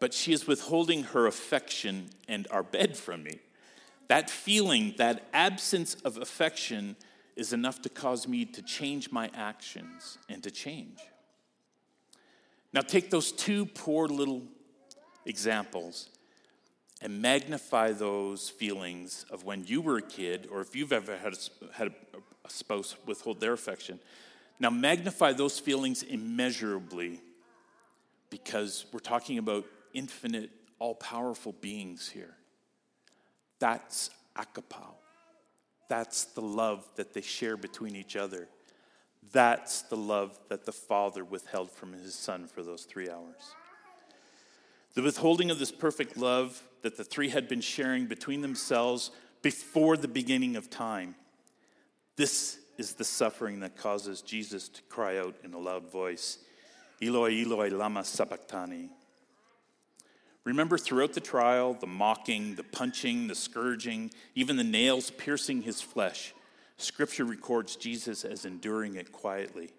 but 0.00 0.12
she 0.12 0.32
is 0.32 0.46
withholding 0.46 1.04
her 1.04 1.26
affection 1.26 2.10
and 2.28 2.46
our 2.50 2.62
bed 2.62 2.96
from 2.96 3.22
me. 3.22 3.38
That 4.08 4.28
feeling, 4.30 4.94
that 4.98 5.28
absence 5.32 5.94
of 6.04 6.16
affection, 6.16 6.96
is 7.36 7.52
enough 7.52 7.82
to 7.82 7.88
cause 7.88 8.28
me 8.28 8.44
to 8.44 8.62
change 8.62 9.10
my 9.10 9.30
actions 9.34 10.18
and 10.28 10.42
to 10.42 10.50
change. 10.50 10.98
Now, 12.72 12.80
take 12.80 13.10
those 13.10 13.32
two 13.32 13.66
poor 13.66 14.08
little 14.08 14.42
examples 15.24 16.08
and 17.02 17.20
magnify 17.20 17.90
those 17.92 18.48
feelings 18.48 19.26
of 19.28 19.44
when 19.44 19.64
you 19.66 19.80
were 19.80 19.98
a 19.98 20.02
kid, 20.02 20.48
or 20.50 20.60
if 20.60 20.76
you've 20.76 20.92
ever 20.92 21.16
had 21.16 21.32
a, 21.32 21.74
had 21.74 21.88
a 21.88 22.50
spouse 22.50 22.94
withhold 23.06 23.40
their 23.40 23.52
affection. 23.52 23.98
Now, 24.60 24.70
magnify 24.70 25.32
those 25.32 25.58
feelings 25.58 26.04
immeasurably 26.04 27.20
because 28.30 28.86
we're 28.92 29.00
talking 29.00 29.38
about 29.38 29.66
infinite, 29.92 30.50
all 30.78 30.94
powerful 30.94 31.52
beings 31.60 32.08
here. 32.08 32.34
That's 33.58 34.10
agapao. 34.36 34.94
That's 35.88 36.26
the 36.26 36.40
love 36.40 36.88
that 36.94 37.12
they 37.14 37.20
share 37.20 37.56
between 37.56 37.96
each 37.96 38.14
other. 38.14 38.48
That's 39.32 39.82
the 39.82 39.96
love 39.96 40.38
that 40.48 40.64
the 40.64 40.72
Father 40.72 41.24
withheld 41.24 41.70
from 41.70 41.92
his 41.92 42.14
Son 42.14 42.46
for 42.46 42.62
those 42.62 42.84
three 42.84 43.10
hours. 43.10 43.54
The 44.94 45.02
withholding 45.02 45.50
of 45.50 45.58
this 45.58 45.72
perfect 45.72 46.16
love 46.16 46.62
that 46.82 46.96
the 46.96 47.04
three 47.04 47.30
had 47.30 47.48
been 47.48 47.60
sharing 47.60 48.06
between 48.06 48.42
themselves 48.42 49.10
before 49.40 49.96
the 49.96 50.08
beginning 50.08 50.56
of 50.56 50.68
time. 50.68 51.14
This 52.16 52.58
is 52.76 52.94
the 52.94 53.04
suffering 53.04 53.60
that 53.60 53.76
causes 53.76 54.20
Jesus 54.20 54.68
to 54.68 54.82
cry 54.82 55.18
out 55.18 55.34
in 55.44 55.54
a 55.54 55.58
loud 55.58 55.90
voice, 55.90 56.38
Eloi, 57.00 57.42
Eloi, 57.42 57.70
lama 57.70 58.04
sabachthani. 58.04 58.90
Remember 60.44 60.76
throughout 60.76 61.12
the 61.14 61.20
trial, 61.20 61.74
the 61.74 61.86
mocking, 61.86 62.56
the 62.56 62.64
punching, 62.64 63.28
the 63.28 63.34
scourging, 63.34 64.10
even 64.34 64.56
the 64.56 64.64
nails 64.64 65.10
piercing 65.10 65.62
his 65.62 65.80
flesh. 65.80 66.34
Scripture 66.76 67.24
records 67.24 67.76
Jesus 67.76 68.24
as 68.24 68.44
enduring 68.44 68.96
it 68.96 69.12
quietly. 69.12 69.70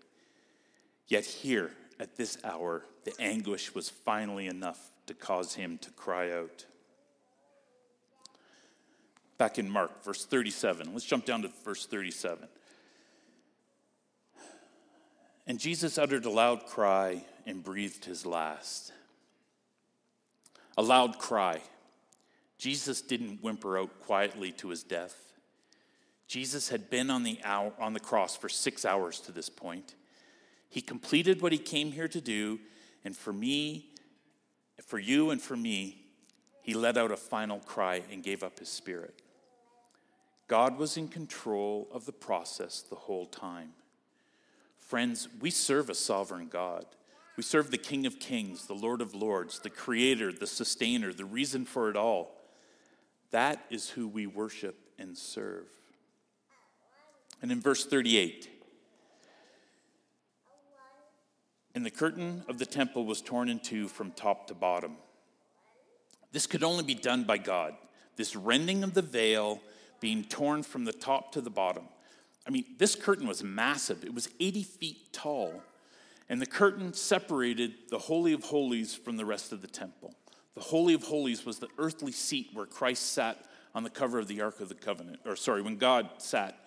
Yet 1.07 1.25
here, 1.25 1.71
at 1.99 2.15
this 2.15 2.37
hour, 2.43 2.85
the 3.03 3.13
anguish 3.19 3.75
was 3.75 3.89
finally 3.89 4.47
enough 4.47 4.92
to 5.07 5.13
cause 5.13 5.55
him 5.55 5.77
to 5.79 5.91
cry 5.91 6.31
out. 6.31 6.65
Back 9.37 9.59
in 9.59 9.69
Mark, 9.69 10.03
verse 10.03 10.25
37. 10.25 10.93
Let's 10.93 11.05
jump 11.05 11.25
down 11.25 11.41
to 11.41 11.51
verse 11.63 11.85
37. 11.85 12.47
And 15.45 15.59
Jesus 15.59 15.97
uttered 15.97 16.25
a 16.25 16.29
loud 16.29 16.65
cry 16.65 17.23
and 17.45 17.63
breathed 17.63 18.05
his 18.05 18.25
last. 18.25 18.93
A 20.77 20.81
loud 20.81 21.19
cry. 21.19 21.61
Jesus 22.57 23.01
didn't 23.01 23.43
whimper 23.43 23.77
out 23.77 23.99
quietly 23.99 24.51
to 24.53 24.69
his 24.69 24.83
death. 24.83 25.33
Jesus 26.27 26.69
had 26.69 26.89
been 26.89 27.09
on 27.09 27.23
the, 27.23 27.39
hour, 27.43 27.73
on 27.79 27.93
the 27.93 27.99
cross 27.99 28.35
for 28.35 28.47
six 28.47 28.85
hours 28.85 29.19
to 29.21 29.31
this 29.31 29.49
point. 29.49 29.95
He 30.69 30.81
completed 30.81 31.41
what 31.41 31.51
he 31.51 31.57
came 31.57 31.91
here 31.91 32.07
to 32.07 32.21
do, 32.21 32.59
and 33.03 33.15
for 33.15 33.33
me, 33.33 33.92
for 34.81 34.99
you, 34.99 35.29
and 35.29 35.41
for 35.41 35.55
me, 35.55 36.05
he 36.61 36.73
let 36.73 36.97
out 36.97 37.11
a 37.11 37.17
final 37.17 37.59
cry 37.59 38.01
and 38.11 38.23
gave 38.23 38.43
up 38.43 38.59
his 38.59 38.69
spirit. 38.69 39.21
God 40.47 40.77
was 40.77 40.97
in 40.97 41.07
control 41.07 41.87
of 41.91 42.05
the 42.05 42.11
process 42.11 42.81
the 42.81 42.95
whole 42.95 43.25
time. 43.25 43.71
Friends, 44.79 45.27
we 45.39 45.49
serve 45.49 45.89
a 45.89 45.95
sovereign 45.95 46.47
God. 46.47 46.85
We 47.35 47.43
serve 47.43 47.71
the 47.71 47.77
King 47.77 48.05
of 48.05 48.19
Kings, 48.19 48.67
the 48.67 48.75
Lord 48.75 49.01
of 49.01 49.15
Lords, 49.15 49.59
the 49.59 49.69
Creator, 49.69 50.33
the 50.33 50.47
Sustainer, 50.47 51.11
the 51.11 51.25
reason 51.25 51.65
for 51.65 51.89
it 51.89 51.95
all. 51.95 52.35
That 53.31 53.65
is 53.69 53.89
who 53.89 54.07
we 54.07 54.27
worship 54.27 54.75
and 54.99 55.17
serve. 55.17 55.67
And 57.41 57.51
in 57.51 57.59
verse 57.59 57.85
38, 57.85 58.52
and 61.75 61.85
the 61.85 61.91
curtain 61.91 62.43
of 62.47 62.59
the 62.59 62.65
temple 62.65 63.05
was 63.05 63.21
torn 63.21 63.49
in 63.49 63.59
two 63.59 63.87
from 63.87 64.11
top 64.11 64.47
to 64.47 64.53
bottom. 64.53 64.97
This 66.31 66.47
could 66.47 66.63
only 66.63 66.83
be 66.83 66.95
done 66.95 67.23
by 67.23 67.37
God. 67.37 67.75
This 68.15 68.35
rending 68.35 68.83
of 68.83 68.93
the 68.93 69.01
veil 69.01 69.61
being 69.99 70.23
torn 70.23 70.63
from 70.63 70.85
the 70.85 70.91
top 70.91 71.31
to 71.31 71.41
the 71.41 71.49
bottom. 71.49 71.85
I 72.47 72.51
mean, 72.51 72.65
this 72.77 72.95
curtain 72.95 73.27
was 73.27 73.43
massive, 73.43 74.03
it 74.03 74.13
was 74.13 74.29
80 74.39 74.63
feet 74.63 75.13
tall. 75.13 75.61
And 76.29 76.41
the 76.41 76.45
curtain 76.45 76.93
separated 76.93 77.73
the 77.89 77.99
Holy 77.99 78.33
of 78.33 78.43
Holies 78.43 78.95
from 78.95 79.17
the 79.17 79.25
rest 79.25 79.51
of 79.51 79.61
the 79.61 79.67
temple. 79.67 80.13
The 80.55 80.61
Holy 80.61 80.93
of 80.93 81.03
Holies 81.03 81.45
was 81.45 81.59
the 81.59 81.67
earthly 81.77 82.11
seat 82.11 82.49
where 82.53 82.65
Christ 82.65 83.13
sat 83.13 83.45
on 83.75 83.83
the 83.83 83.89
cover 83.89 84.19
of 84.19 84.27
the 84.27 84.41
Ark 84.41 84.59
of 84.59 84.69
the 84.69 84.75
Covenant, 84.75 85.19
or 85.25 85.35
sorry, 85.35 85.61
when 85.61 85.77
God 85.77 86.09
sat 86.17 86.57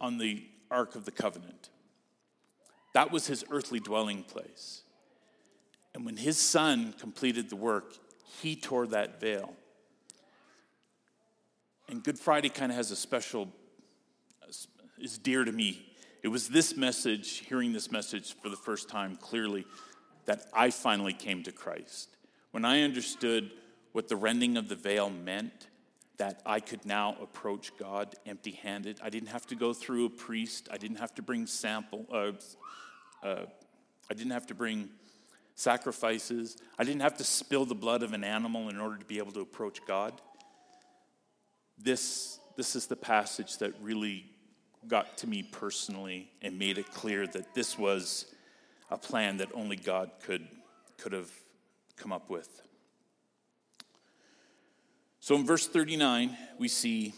on 0.00 0.18
the 0.18 0.44
Ark 0.70 0.94
of 0.94 1.04
the 1.04 1.10
Covenant. 1.10 1.70
That 2.96 3.12
was 3.12 3.26
his 3.26 3.44
earthly 3.50 3.78
dwelling 3.78 4.22
place. 4.22 4.80
And 5.94 6.06
when 6.06 6.16
his 6.16 6.38
son 6.38 6.94
completed 6.98 7.50
the 7.50 7.56
work, 7.56 7.92
he 8.40 8.56
tore 8.56 8.86
that 8.86 9.20
veil. 9.20 9.52
And 11.90 12.02
Good 12.02 12.18
Friday 12.18 12.48
kind 12.48 12.72
of 12.72 12.76
has 12.76 12.90
a 12.90 12.96
special, 12.96 13.50
is 14.98 15.18
dear 15.18 15.44
to 15.44 15.52
me. 15.52 15.92
It 16.22 16.28
was 16.28 16.48
this 16.48 16.74
message, 16.74 17.40
hearing 17.46 17.74
this 17.74 17.92
message 17.92 18.34
for 18.40 18.48
the 18.48 18.56
first 18.56 18.88
time 18.88 19.16
clearly, 19.16 19.66
that 20.24 20.46
I 20.54 20.70
finally 20.70 21.12
came 21.12 21.42
to 21.42 21.52
Christ. 21.52 22.16
When 22.52 22.64
I 22.64 22.80
understood 22.80 23.50
what 23.92 24.08
the 24.08 24.16
rending 24.16 24.56
of 24.56 24.70
the 24.70 24.74
veil 24.74 25.10
meant, 25.10 25.68
that 26.16 26.40
I 26.46 26.60
could 26.60 26.86
now 26.86 27.14
approach 27.20 27.76
God 27.76 28.14
empty 28.24 28.52
handed. 28.52 29.00
I 29.02 29.10
didn't 29.10 29.28
have 29.28 29.46
to 29.48 29.54
go 29.54 29.74
through 29.74 30.06
a 30.06 30.10
priest, 30.10 30.70
I 30.72 30.78
didn't 30.78 30.96
have 30.96 31.14
to 31.16 31.22
bring 31.22 31.46
sample, 31.46 32.06
uh, 32.10 32.32
uh, 33.22 33.44
I 34.10 34.14
didn't 34.14 34.32
have 34.32 34.46
to 34.48 34.54
bring 34.54 34.88
sacrifices, 35.54 36.56
I 36.78 36.84
didn't 36.84 37.02
have 37.02 37.16
to 37.18 37.24
spill 37.24 37.64
the 37.64 37.74
blood 37.74 38.02
of 38.02 38.12
an 38.12 38.24
animal 38.24 38.68
in 38.68 38.78
order 38.78 38.96
to 38.98 39.04
be 39.04 39.18
able 39.18 39.32
to 39.32 39.40
approach 39.40 39.80
God. 39.86 40.20
This, 41.78 42.38
this 42.56 42.76
is 42.76 42.86
the 42.86 42.96
passage 42.96 43.58
that 43.58 43.72
really 43.80 44.26
got 44.86 45.18
to 45.18 45.26
me 45.26 45.42
personally 45.42 46.30
and 46.42 46.58
made 46.58 46.78
it 46.78 46.90
clear 46.92 47.26
that 47.26 47.54
this 47.54 47.78
was 47.78 48.26
a 48.90 48.96
plan 48.96 49.38
that 49.38 49.48
only 49.54 49.76
God 49.76 50.10
could, 50.22 50.46
could 50.98 51.12
have 51.12 51.30
come 51.96 52.12
up 52.12 52.30
with. 52.30 52.62
So 55.20 55.34
in 55.34 55.44
verse 55.44 55.66
39, 55.66 56.36
we 56.58 56.68
see, 56.68 57.14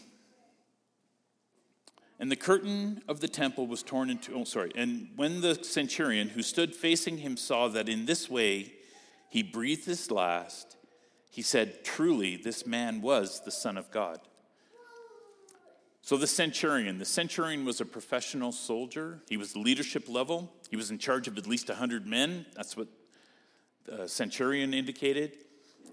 and 2.19 2.29
the 2.29 2.35
curtain 2.35 3.01
of 3.07 3.21
the 3.21 3.27
temple 3.27 3.65
was 3.65 3.81
torn 3.81 4.09
into, 4.09 4.33
oh, 4.33 4.43
sorry, 4.43 4.71
and 4.75 5.09
when 5.15 5.41
the 5.41 5.63
centurion 5.63 6.29
who 6.29 6.41
stood 6.41 6.75
facing 6.75 7.19
him 7.19 7.37
saw 7.37 7.67
that 7.69 7.87
in 7.87 8.05
this 8.05 8.29
way 8.29 8.73
he 9.29 9.41
breathed 9.41 9.85
his 9.85 10.11
last, 10.11 10.75
he 11.29 11.41
said, 11.41 11.83
Truly, 11.85 12.35
this 12.35 12.65
man 12.65 13.01
was 13.01 13.41
the 13.45 13.51
Son 13.51 13.77
of 13.77 13.91
God. 13.91 14.19
So, 16.01 16.17
the 16.17 16.27
centurion, 16.27 16.97
the 16.97 17.05
centurion 17.05 17.65
was 17.65 17.79
a 17.79 17.85
professional 17.85 18.51
soldier. 18.51 19.21
He 19.29 19.37
was 19.37 19.55
leadership 19.55 20.09
level. 20.09 20.51
He 20.69 20.75
was 20.75 20.89
in 20.89 20.97
charge 20.97 21.27
of 21.27 21.37
at 21.37 21.45
least 21.45 21.69
100 21.69 22.07
men. 22.07 22.47
That's 22.55 22.75
what 22.75 22.87
the 23.85 24.07
centurion 24.07 24.73
indicated. 24.73 25.37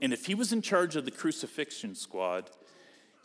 And 0.01 0.13
if 0.13 0.27
he 0.27 0.35
was 0.35 0.53
in 0.53 0.63
charge 0.63 0.97
of 0.97 1.05
the 1.05 1.11
crucifixion 1.11 1.95
squad, 1.95 2.51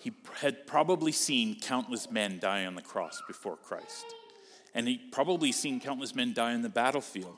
he 0.02 0.12
had 0.40 0.66
probably 0.66 1.12
seen 1.12 1.60
countless 1.60 2.10
men 2.10 2.40
die 2.40 2.66
on 2.66 2.74
the 2.74 2.82
cross 2.82 3.22
before 3.28 3.56
Christ. 3.56 4.06
And 4.74 4.88
he 4.88 4.98
probably 4.98 5.52
seen 5.52 5.80
countless 5.80 6.16
men 6.16 6.34
die 6.34 6.56
on 6.56 6.64
the 6.64 6.70
battlefield. 6.70 7.38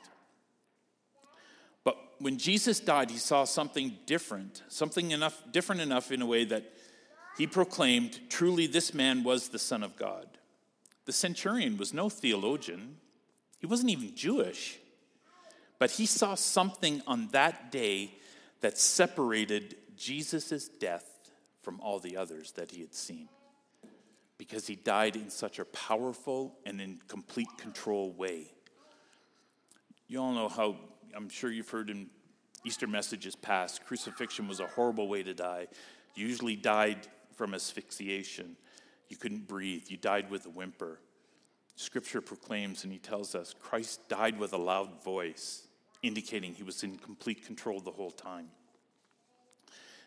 But 1.84 1.96
when 2.20 2.38
Jesus 2.38 2.80
died, 2.80 3.10
he 3.10 3.18
saw 3.18 3.44
something 3.44 3.98
different, 4.06 4.62
something 4.68 5.10
enough 5.10 5.42
different 5.52 5.82
enough 5.82 6.10
in 6.10 6.22
a 6.22 6.26
way 6.26 6.44
that 6.46 6.72
he 7.36 7.46
proclaimed, 7.46 8.18
Truly, 8.30 8.66
this 8.66 8.94
man 8.94 9.24
was 9.24 9.48
the 9.48 9.58
Son 9.58 9.82
of 9.82 9.96
God. 9.96 10.26
The 11.04 11.12
centurion 11.12 11.76
was 11.76 11.92
no 11.92 12.08
theologian, 12.08 12.96
he 13.58 13.66
wasn't 13.66 13.90
even 13.90 14.14
Jewish, 14.14 14.78
but 15.78 15.90
he 15.92 16.06
saw 16.06 16.34
something 16.34 17.02
on 17.06 17.28
that 17.32 17.70
day 17.70 18.14
that 18.62 18.78
separated 18.78 19.76
Jesus' 19.98 20.66
death 20.68 21.13
from 21.64 21.80
all 21.80 21.98
the 21.98 22.16
others 22.16 22.52
that 22.52 22.70
he 22.70 22.80
had 22.80 22.94
seen 22.94 23.28
because 24.38 24.66
he 24.66 24.74
died 24.74 25.16
in 25.16 25.30
such 25.30 25.58
a 25.58 25.64
powerful 25.64 26.58
and 26.66 26.80
in 26.80 27.00
complete 27.08 27.48
control 27.58 28.12
way. 28.12 28.52
You 30.06 30.20
all 30.20 30.32
know 30.32 30.48
how, 30.48 30.76
I'm 31.16 31.28
sure 31.28 31.50
you've 31.50 31.70
heard 31.70 31.88
in 31.88 32.10
Easter 32.64 32.86
messages 32.86 33.36
past, 33.36 33.84
crucifixion 33.84 34.48
was 34.48 34.60
a 34.60 34.66
horrible 34.66 35.08
way 35.08 35.22
to 35.22 35.34
die. 35.34 35.68
You 36.14 36.26
usually 36.26 36.56
died 36.56 37.08
from 37.34 37.54
asphyxiation. 37.54 38.56
You 39.08 39.16
couldn't 39.16 39.46
breathe. 39.46 39.84
You 39.88 39.96
died 39.96 40.30
with 40.30 40.46
a 40.46 40.50
whimper. 40.50 41.00
Scripture 41.76 42.20
proclaims 42.20 42.84
and 42.84 42.92
he 42.92 42.98
tells 42.98 43.34
us 43.34 43.54
Christ 43.60 44.08
died 44.08 44.38
with 44.38 44.52
a 44.52 44.58
loud 44.58 45.02
voice, 45.02 45.66
indicating 46.02 46.54
he 46.54 46.62
was 46.62 46.82
in 46.82 46.96
complete 46.96 47.44
control 47.44 47.80
the 47.80 47.90
whole 47.90 48.10
time. 48.10 48.48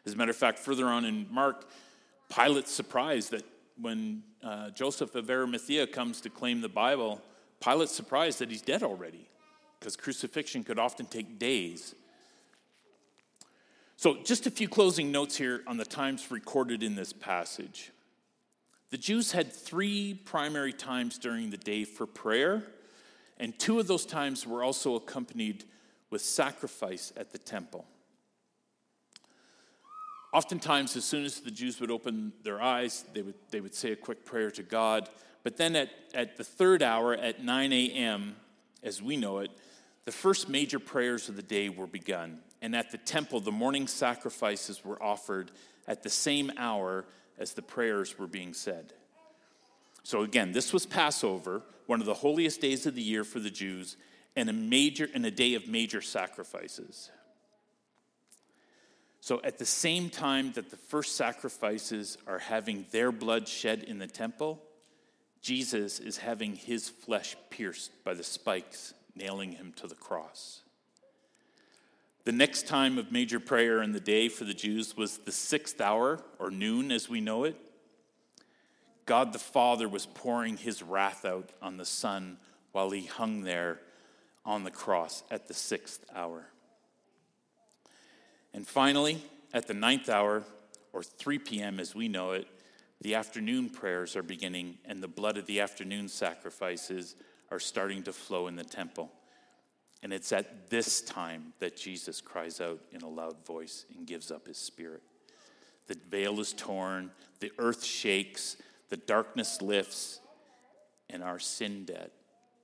As 0.07 0.13
a 0.13 0.15
matter 0.15 0.31
of 0.31 0.37
fact, 0.37 0.57
further 0.57 0.87
on 0.87 1.03
in 1.03 1.27
Mark, 1.29 1.67
Pilate's 2.29 2.71
surprised 2.71 3.31
that 3.31 3.43
when 3.77 4.23
uh, 4.41 4.69
Joseph 4.69 5.13
of 5.15 5.29
Arimathea 5.29 5.85
comes 5.85 6.21
to 6.21 6.29
claim 6.29 6.61
the 6.61 6.69
Bible, 6.69 7.21
Pilate's 7.59 7.91
surprised 7.91 8.39
that 8.39 8.49
he's 8.49 8.61
dead 8.61 8.83
already, 8.83 9.27
because 9.77 9.97
crucifixion 9.97 10.63
could 10.63 10.79
often 10.79 11.07
take 11.07 11.37
days. 11.37 11.93
So, 13.97 14.23
just 14.23 14.47
a 14.47 14.49
few 14.49 14.69
closing 14.69 15.11
notes 15.11 15.35
here 15.35 15.61
on 15.67 15.75
the 15.75 15.83
times 15.83 16.31
recorded 16.31 16.83
in 16.83 16.95
this 16.95 17.11
passage. 17.11 17.91
The 18.91 18.97
Jews 18.97 19.33
had 19.33 19.51
three 19.51 20.13
primary 20.13 20.71
times 20.71 21.17
during 21.17 21.49
the 21.49 21.57
day 21.57 21.83
for 21.83 22.05
prayer, 22.05 22.63
and 23.37 23.59
two 23.59 23.77
of 23.77 23.87
those 23.87 24.05
times 24.05 24.47
were 24.47 24.63
also 24.63 24.95
accompanied 24.95 25.65
with 26.09 26.21
sacrifice 26.21 27.11
at 27.17 27.33
the 27.33 27.37
temple. 27.37 27.85
Oftentimes, 30.37 30.95
as 30.95 31.03
soon 31.03 31.25
as 31.25 31.39
the 31.39 31.51
Jews 31.51 31.79
would 31.81 31.89
open 31.89 32.31
their 32.43 32.61
eyes, 32.61 33.05
they 33.13 33.23
would, 33.23 33.35
they 33.49 33.59
would 33.59 33.73
say 33.73 33.91
a 33.91 33.95
quick 33.95 34.23
prayer 34.23 34.51
to 34.51 34.61
God. 34.61 35.09
But 35.43 35.57
then 35.57 35.75
at, 35.75 35.89
at 36.13 36.37
the 36.37 36.43
third 36.43 36.83
hour, 36.83 37.13
at 37.15 37.43
9 37.43 37.73
a.m., 37.73 38.35
as 38.83 39.01
we 39.01 39.17
know 39.17 39.39
it, 39.39 39.49
the 40.05 40.11
first 40.11 40.47
major 40.47 40.77
prayers 40.79 41.27
of 41.27 41.35
the 41.35 41.41
day 41.41 41.69
were 41.69 41.87
begun 41.87 42.41
and 42.61 42.75
at 42.75 42.91
the 42.91 42.97
temple, 42.97 43.39
the 43.39 43.51
morning 43.51 43.87
sacrifices 43.87 44.83
were 44.83 45.01
offered 45.01 45.51
at 45.87 46.03
the 46.03 46.09
same 46.09 46.51
hour 46.57 47.05
as 47.37 47.53
the 47.53 47.61
prayers 47.61 48.17
were 48.17 48.27
being 48.27 48.53
said. 48.53 48.93
So 50.03 50.21
again, 50.21 50.51
this 50.51 50.73
was 50.73 50.85
Passover, 50.85 51.61
one 51.85 51.99
of 51.99 52.05
the 52.05 52.13
holiest 52.13 52.61
days 52.61 52.85
of 52.85 52.95
the 52.95 53.01
year 53.01 53.23
for 53.23 53.39
the 53.39 53.49
Jews, 53.49 53.97
and 54.35 54.49
a 54.49 54.53
major 54.53 55.07
and 55.13 55.25
a 55.25 55.31
day 55.31 55.53
of 55.53 55.67
major 55.67 56.01
sacrifices. 56.01 57.11
So 59.27 59.41
at 59.43 59.57
the 59.57 59.65
same 59.65 60.09
time 60.09 60.53
that 60.53 60.69
the 60.69 60.77
first 60.77 61.17
sacrifices 61.17 62.17
are 62.27 62.39
having 62.39 62.85
their 62.91 63.11
blood 63.11 63.45
shed 63.45 63.83
in 63.83 63.99
the 63.99 64.07
temple, 64.07 64.63
Jesus 65.41 65.99
is 65.99 66.15
having 66.15 66.55
his 66.55 66.87
flesh 66.87 67.35
pierced 67.49 67.91
by 68.05 68.13
the 68.13 68.23
spikes 68.23 68.93
nailing 69.17 69.51
him 69.51 69.73
to 69.75 69.87
the 69.87 69.95
cross. 69.95 70.61
The 72.23 72.31
next 72.31 72.67
time 72.67 72.97
of 72.97 73.11
major 73.11 73.41
prayer 73.41 73.81
in 73.81 73.91
the 73.91 73.99
day 73.99 74.29
for 74.29 74.45
the 74.45 74.53
Jews 74.53 74.95
was 74.95 75.17
the 75.17 75.33
sixth 75.33 75.81
hour, 75.81 76.21
or 76.39 76.49
noon 76.49 76.89
as 76.89 77.09
we 77.09 77.19
know 77.19 77.43
it. 77.43 77.57
God 79.05 79.33
the 79.33 79.39
Father 79.39 79.89
was 79.89 80.05
pouring 80.05 80.55
his 80.55 80.81
wrath 80.81 81.25
out 81.25 81.49
on 81.61 81.75
the 81.75 81.83
Son 81.83 82.37
while 82.71 82.91
he 82.91 83.05
hung 83.05 83.41
there 83.41 83.81
on 84.45 84.63
the 84.63 84.71
cross 84.71 85.23
at 85.29 85.49
the 85.49 85.53
sixth 85.53 86.05
hour. 86.15 86.45
And 88.57 88.67
finally, 88.67 89.21
at 89.53 89.67
the 89.67 89.75
ninth 89.75 90.09
hour, 90.09 90.43
or 90.91 91.03
3 91.03 91.37
p.m. 91.37 91.79
as 91.79 91.93
we 91.93 92.07
know 92.07 92.31
it, 92.31 92.47
the 93.01 93.13
afternoon 93.13 93.69
prayers 93.69 94.15
are 94.15 94.23
beginning, 94.23 94.79
and 94.83 94.99
the 94.99 95.07
blood 95.07 95.37
of 95.37 95.45
the 95.45 95.59
afternoon 95.59 96.07
sacrifices 96.07 97.15
are 97.51 97.59
starting 97.59 98.01
to 98.01 98.11
flow 98.11 98.47
in 98.47 98.55
the 98.55 98.63
temple. 98.63 99.11
And 100.01 100.11
it's 100.11 100.31
at 100.31 100.71
this 100.71 101.01
time 101.01 101.53
that 101.59 101.77
Jesus 101.77 102.19
cries 102.19 102.59
out 102.59 102.79
in 102.91 103.03
a 103.03 103.07
loud 103.07 103.45
voice 103.45 103.85
and 103.95 104.07
gives 104.07 104.31
up 104.31 104.47
his 104.47 104.57
spirit. 104.57 105.03
The 105.85 105.95
veil 106.09 106.39
is 106.39 106.53
torn, 106.53 107.11
the 107.39 107.51
earth 107.59 107.83
shakes, 107.83 108.57
the 108.89 108.97
darkness 108.97 109.61
lifts, 109.61 110.19
and 111.11 111.21
our 111.21 111.37
sin 111.37 111.85
debt 111.85 112.09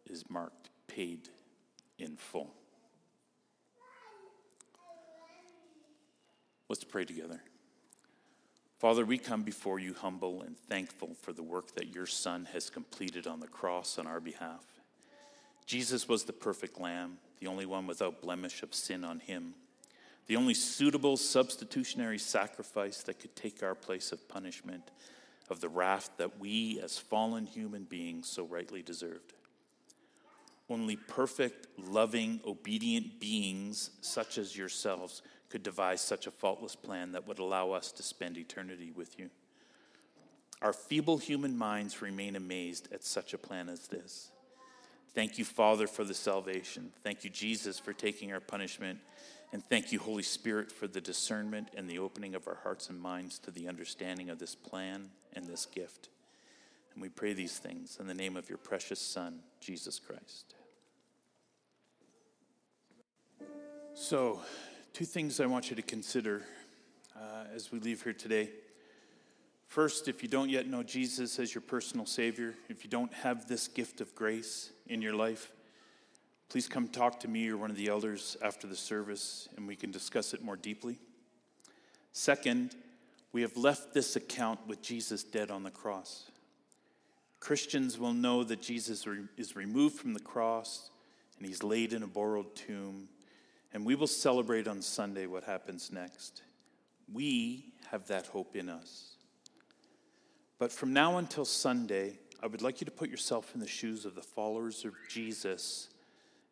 is 0.09 0.27
marked 0.27 0.71
paid 0.87 1.29
in 1.99 2.15
full. 2.15 2.49
Let's 6.73 6.83
pray 6.83 7.05
together. 7.05 7.39
Father, 8.79 9.05
we 9.05 9.19
come 9.19 9.43
before 9.43 9.77
you 9.77 9.93
humble 9.93 10.41
and 10.41 10.57
thankful 10.57 11.15
for 11.21 11.31
the 11.31 11.43
work 11.43 11.75
that 11.75 11.93
your 11.93 12.07
Son 12.07 12.47
has 12.51 12.71
completed 12.71 13.27
on 13.27 13.39
the 13.39 13.47
cross 13.47 13.99
on 13.99 14.07
our 14.07 14.19
behalf. 14.19 14.65
Jesus 15.67 16.09
was 16.09 16.23
the 16.23 16.33
perfect 16.33 16.81
Lamb, 16.81 17.19
the 17.39 17.45
only 17.45 17.67
one 17.67 17.85
without 17.85 18.23
blemish 18.23 18.63
of 18.63 18.73
sin 18.73 19.03
on 19.03 19.19
him, 19.19 19.53
the 20.25 20.35
only 20.35 20.55
suitable 20.55 21.15
substitutionary 21.15 22.17
sacrifice 22.17 23.03
that 23.03 23.19
could 23.19 23.35
take 23.35 23.61
our 23.61 23.75
place 23.75 24.11
of 24.11 24.27
punishment, 24.27 24.89
of 25.51 25.61
the 25.61 25.69
wrath 25.69 26.09
that 26.17 26.39
we, 26.39 26.81
as 26.81 26.97
fallen 26.97 27.45
human 27.45 27.83
beings, 27.83 28.27
so 28.27 28.45
rightly 28.45 28.81
deserved. 28.81 29.33
Only 30.71 30.95
perfect, 30.95 31.67
loving, 31.77 32.39
obedient 32.47 33.19
beings 33.19 33.91
such 34.01 34.39
as 34.39 34.57
yourselves 34.57 35.21
could 35.53 35.61
devise 35.61 36.01
such 36.01 36.25
a 36.25 36.31
faultless 36.31 36.75
plan 36.75 37.11
that 37.11 37.27
would 37.27 37.37
allow 37.37 37.69
us 37.69 37.91
to 37.91 38.01
spend 38.01 38.39
eternity 38.39 38.91
with 38.95 39.19
you. 39.19 39.29
Our 40.63 40.73
feeble 40.73 41.19
human 41.19 41.55
minds 41.55 42.01
remain 42.01 42.35
amazed 42.35 42.91
at 42.91 43.03
such 43.03 43.35
a 43.35 43.37
plan 43.37 43.69
as 43.69 43.87
this. 43.87 44.31
Thank 45.13 45.37
you, 45.37 45.45
Father, 45.45 45.85
for 45.85 46.03
the 46.03 46.15
salvation. 46.15 46.91
Thank 47.03 47.23
you, 47.23 47.29
Jesus, 47.29 47.77
for 47.77 47.93
taking 47.93 48.33
our 48.33 48.39
punishment. 48.39 48.97
And 49.51 49.63
thank 49.63 49.91
you, 49.91 49.99
Holy 49.99 50.23
Spirit, 50.23 50.71
for 50.71 50.87
the 50.87 50.99
discernment 50.99 51.67
and 51.77 51.87
the 51.87 51.99
opening 51.99 52.33
of 52.33 52.47
our 52.47 52.57
hearts 52.63 52.89
and 52.89 52.99
minds 52.99 53.37
to 53.37 53.51
the 53.51 53.67
understanding 53.67 54.31
of 54.31 54.39
this 54.39 54.55
plan 54.55 55.11
and 55.33 55.45
this 55.45 55.67
gift. 55.67 56.09
And 56.95 57.01
we 57.03 57.09
pray 57.09 57.33
these 57.33 57.59
things 57.59 57.99
in 57.99 58.07
the 58.07 58.15
name 58.15 58.37
of 58.37 58.49
your 58.49 58.57
precious 58.57 58.99
Son, 58.99 59.41
Jesus 59.59 59.99
Christ. 59.99 60.55
So, 63.93 64.41
two 64.93 65.05
things 65.05 65.39
I 65.39 65.47
want 65.47 65.71
you 65.71 65.75
to 65.75 65.81
consider 65.81 66.43
uh, 67.15 67.45
as 67.55 67.71
we 67.71 67.79
leave 67.79 68.03
here 68.03 68.13
today. 68.13 68.51
First, 69.67 70.07
if 70.07 70.21
you 70.21 70.29
don't 70.29 70.51
yet 70.51 70.67
know 70.67 70.83
Jesus 70.83 71.39
as 71.39 71.55
your 71.55 71.63
personal 71.63 72.05
Savior, 72.05 72.53
if 72.69 72.83
you 72.83 72.91
don't 72.91 73.11
have 73.11 73.47
this 73.47 73.67
gift 73.67 74.01
of 74.01 74.13
grace 74.13 74.69
in 74.85 75.01
your 75.01 75.15
life, 75.15 75.51
please 76.47 76.67
come 76.67 76.87
talk 76.87 77.19
to 77.21 77.27
me 77.27 77.49
or 77.49 77.57
one 77.57 77.71
of 77.71 77.75
the 77.75 77.87
elders 77.87 78.37
after 78.43 78.67
the 78.67 78.75
service 78.75 79.49
and 79.57 79.67
we 79.67 79.75
can 79.75 79.89
discuss 79.89 80.31
it 80.31 80.43
more 80.43 80.55
deeply. 80.55 80.99
Second, 82.11 82.75
we 83.31 83.41
have 83.41 83.57
left 83.57 83.95
this 83.95 84.15
account 84.15 84.59
with 84.67 84.83
Jesus 84.83 85.23
dead 85.23 85.49
on 85.49 85.63
the 85.63 85.71
cross. 85.71 86.29
Christians 87.39 87.97
will 87.97 88.13
know 88.13 88.43
that 88.43 88.61
Jesus 88.61 89.07
is 89.37 89.55
removed 89.55 89.97
from 89.97 90.13
the 90.13 90.19
cross 90.19 90.91
and 91.39 91.47
he's 91.47 91.63
laid 91.63 91.93
in 91.93 92.03
a 92.03 92.07
borrowed 92.07 92.55
tomb 92.55 93.09
and 93.73 93.85
we 93.85 93.95
will 93.95 94.07
celebrate 94.07 94.67
on 94.67 94.81
Sunday 94.81 95.25
what 95.25 95.43
happens 95.43 95.91
next. 95.91 96.43
We 97.11 97.65
have 97.91 98.07
that 98.07 98.27
hope 98.27 98.55
in 98.55 98.69
us. 98.69 99.15
But 100.59 100.71
from 100.71 100.93
now 100.93 101.17
until 101.17 101.45
Sunday, 101.45 102.19
I 102.41 102.47
would 102.47 102.61
like 102.61 102.81
you 102.81 102.85
to 102.85 102.91
put 102.91 103.09
yourself 103.09 103.53
in 103.53 103.59
the 103.59 103.67
shoes 103.67 104.05
of 104.05 104.15
the 104.15 104.21
followers 104.21 104.85
of 104.85 104.93
Jesus 105.09 105.89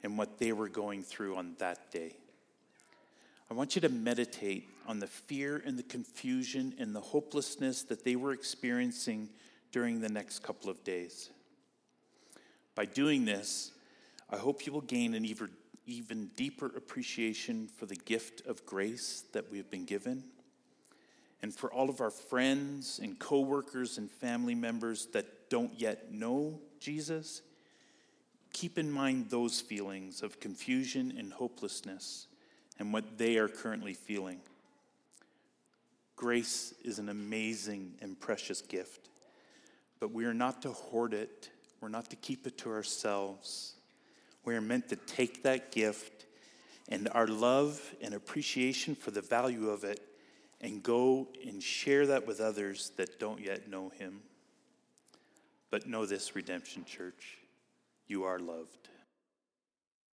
and 0.04 0.18
what 0.18 0.40
they 0.40 0.52
were 0.52 0.68
going 0.68 1.04
through 1.04 1.36
on 1.36 1.56
that 1.60 1.92
day. 1.92 2.16
I 3.50 3.54
want 3.54 3.76
you 3.76 3.82
to 3.82 3.90
meditate 3.90 4.68
on 4.88 5.00
the 5.00 5.08
fear 5.08 5.62
and 5.66 5.78
the 5.78 5.84
confusion 5.84 6.74
and 6.80 6.96
the 6.96 7.02
hopelessness 7.02 7.84
that 7.84 8.04
they 8.04 8.16
were 8.16 8.32
experiencing 8.32 9.30
during 9.72 10.00
the 10.00 10.10
next 10.10 10.40
couple 10.40 10.70
of 10.70 10.84
days. 10.84 11.30
By 12.74 12.86
doing 12.86 13.26
this, 13.26 13.72
I 14.30 14.38
hope 14.38 14.66
you 14.66 14.72
will 14.72 14.82
gain 14.82 15.14
an 15.14 15.26
even 15.26 15.50
even 15.86 16.30
deeper 16.36 16.68
appreciation 16.68 17.68
for 17.68 17.86
the 17.86 17.96
gift 17.96 18.46
of 18.46 18.66
grace 18.66 19.24
that 19.34 19.52
we 19.52 19.58
have 19.58 19.70
been 19.72 19.86
given. 19.86 20.24
And 21.42 21.54
for 21.54 21.72
all 21.74 21.90
of 21.90 22.02
our 22.02 22.12
friends 22.12 23.00
and 23.02 23.18
coworkers 23.18 23.98
and 23.98 24.10
family 24.10 24.56
members 24.56 25.08
that 25.14 25.50
don't 25.50 25.74
yet 25.80 26.14
know 26.14 26.60
Jesus, 26.80 27.42
keep 28.54 28.78
in 28.78 28.92
mind 28.92 29.30
those 29.30 29.60
feelings 29.60 30.22
of 30.22 30.40
confusion 30.40 31.14
and 31.18 31.34
hopelessness 31.34 32.28
and 32.80 32.94
what 32.94 33.18
they 33.18 33.38
are 33.38 33.48
currently 33.48 33.94
feeling. 33.94 34.40
Grace 36.16 36.74
is 36.84 37.00
an 37.00 37.10
amazing 37.10 37.94
and 38.02 38.20
precious 38.20 38.62
gift, 38.62 39.10
but 40.00 40.12
we 40.12 40.26
are 40.26 40.34
not 40.34 40.62
to 40.62 40.70
hoard 40.70 41.14
it, 41.14 41.50
we're 41.80 41.90
not 41.90 42.10
to 42.12 42.16
keep 42.16 42.46
it 42.46 42.60
to 42.60 42.70
ourselves. 42.70 43.74
We 44.44 44.56
are 44.56 44.62
meant 44.62 44.90
to 44.90 44.96
take 44.96 45.44
that 45.44 45.72
gift 45.72 46.26
and 46.90 47.08
our 47.14 47.28
love 47.28 47.82
and 48.02 48.14
appreciation 48.14 48.96
for 48.96 49.12
the 49.12 49.22
value 49.22 49.70
of 49.70 49.84
it 49.84 50.00
and 50.60 50.84
go 50.84 51.28
and 51.46 51.62
share 51.62 52.06
that 52.08 52.28
with 52.28 52.40
others 52.40 52.92
that 52.98 53.20
don't 53.20 53.40
yet 53.40 53.70
know 53.70 53.90
Him. 53.90 54.22
But 55.70 55.88
know 55.88 56.06
this, 56.06 56.36
Redemption 56.36 56.86
Church, 56.86 57.38
you 58.08 58.24
are 58.24 58.40
loved. 58.40 58.90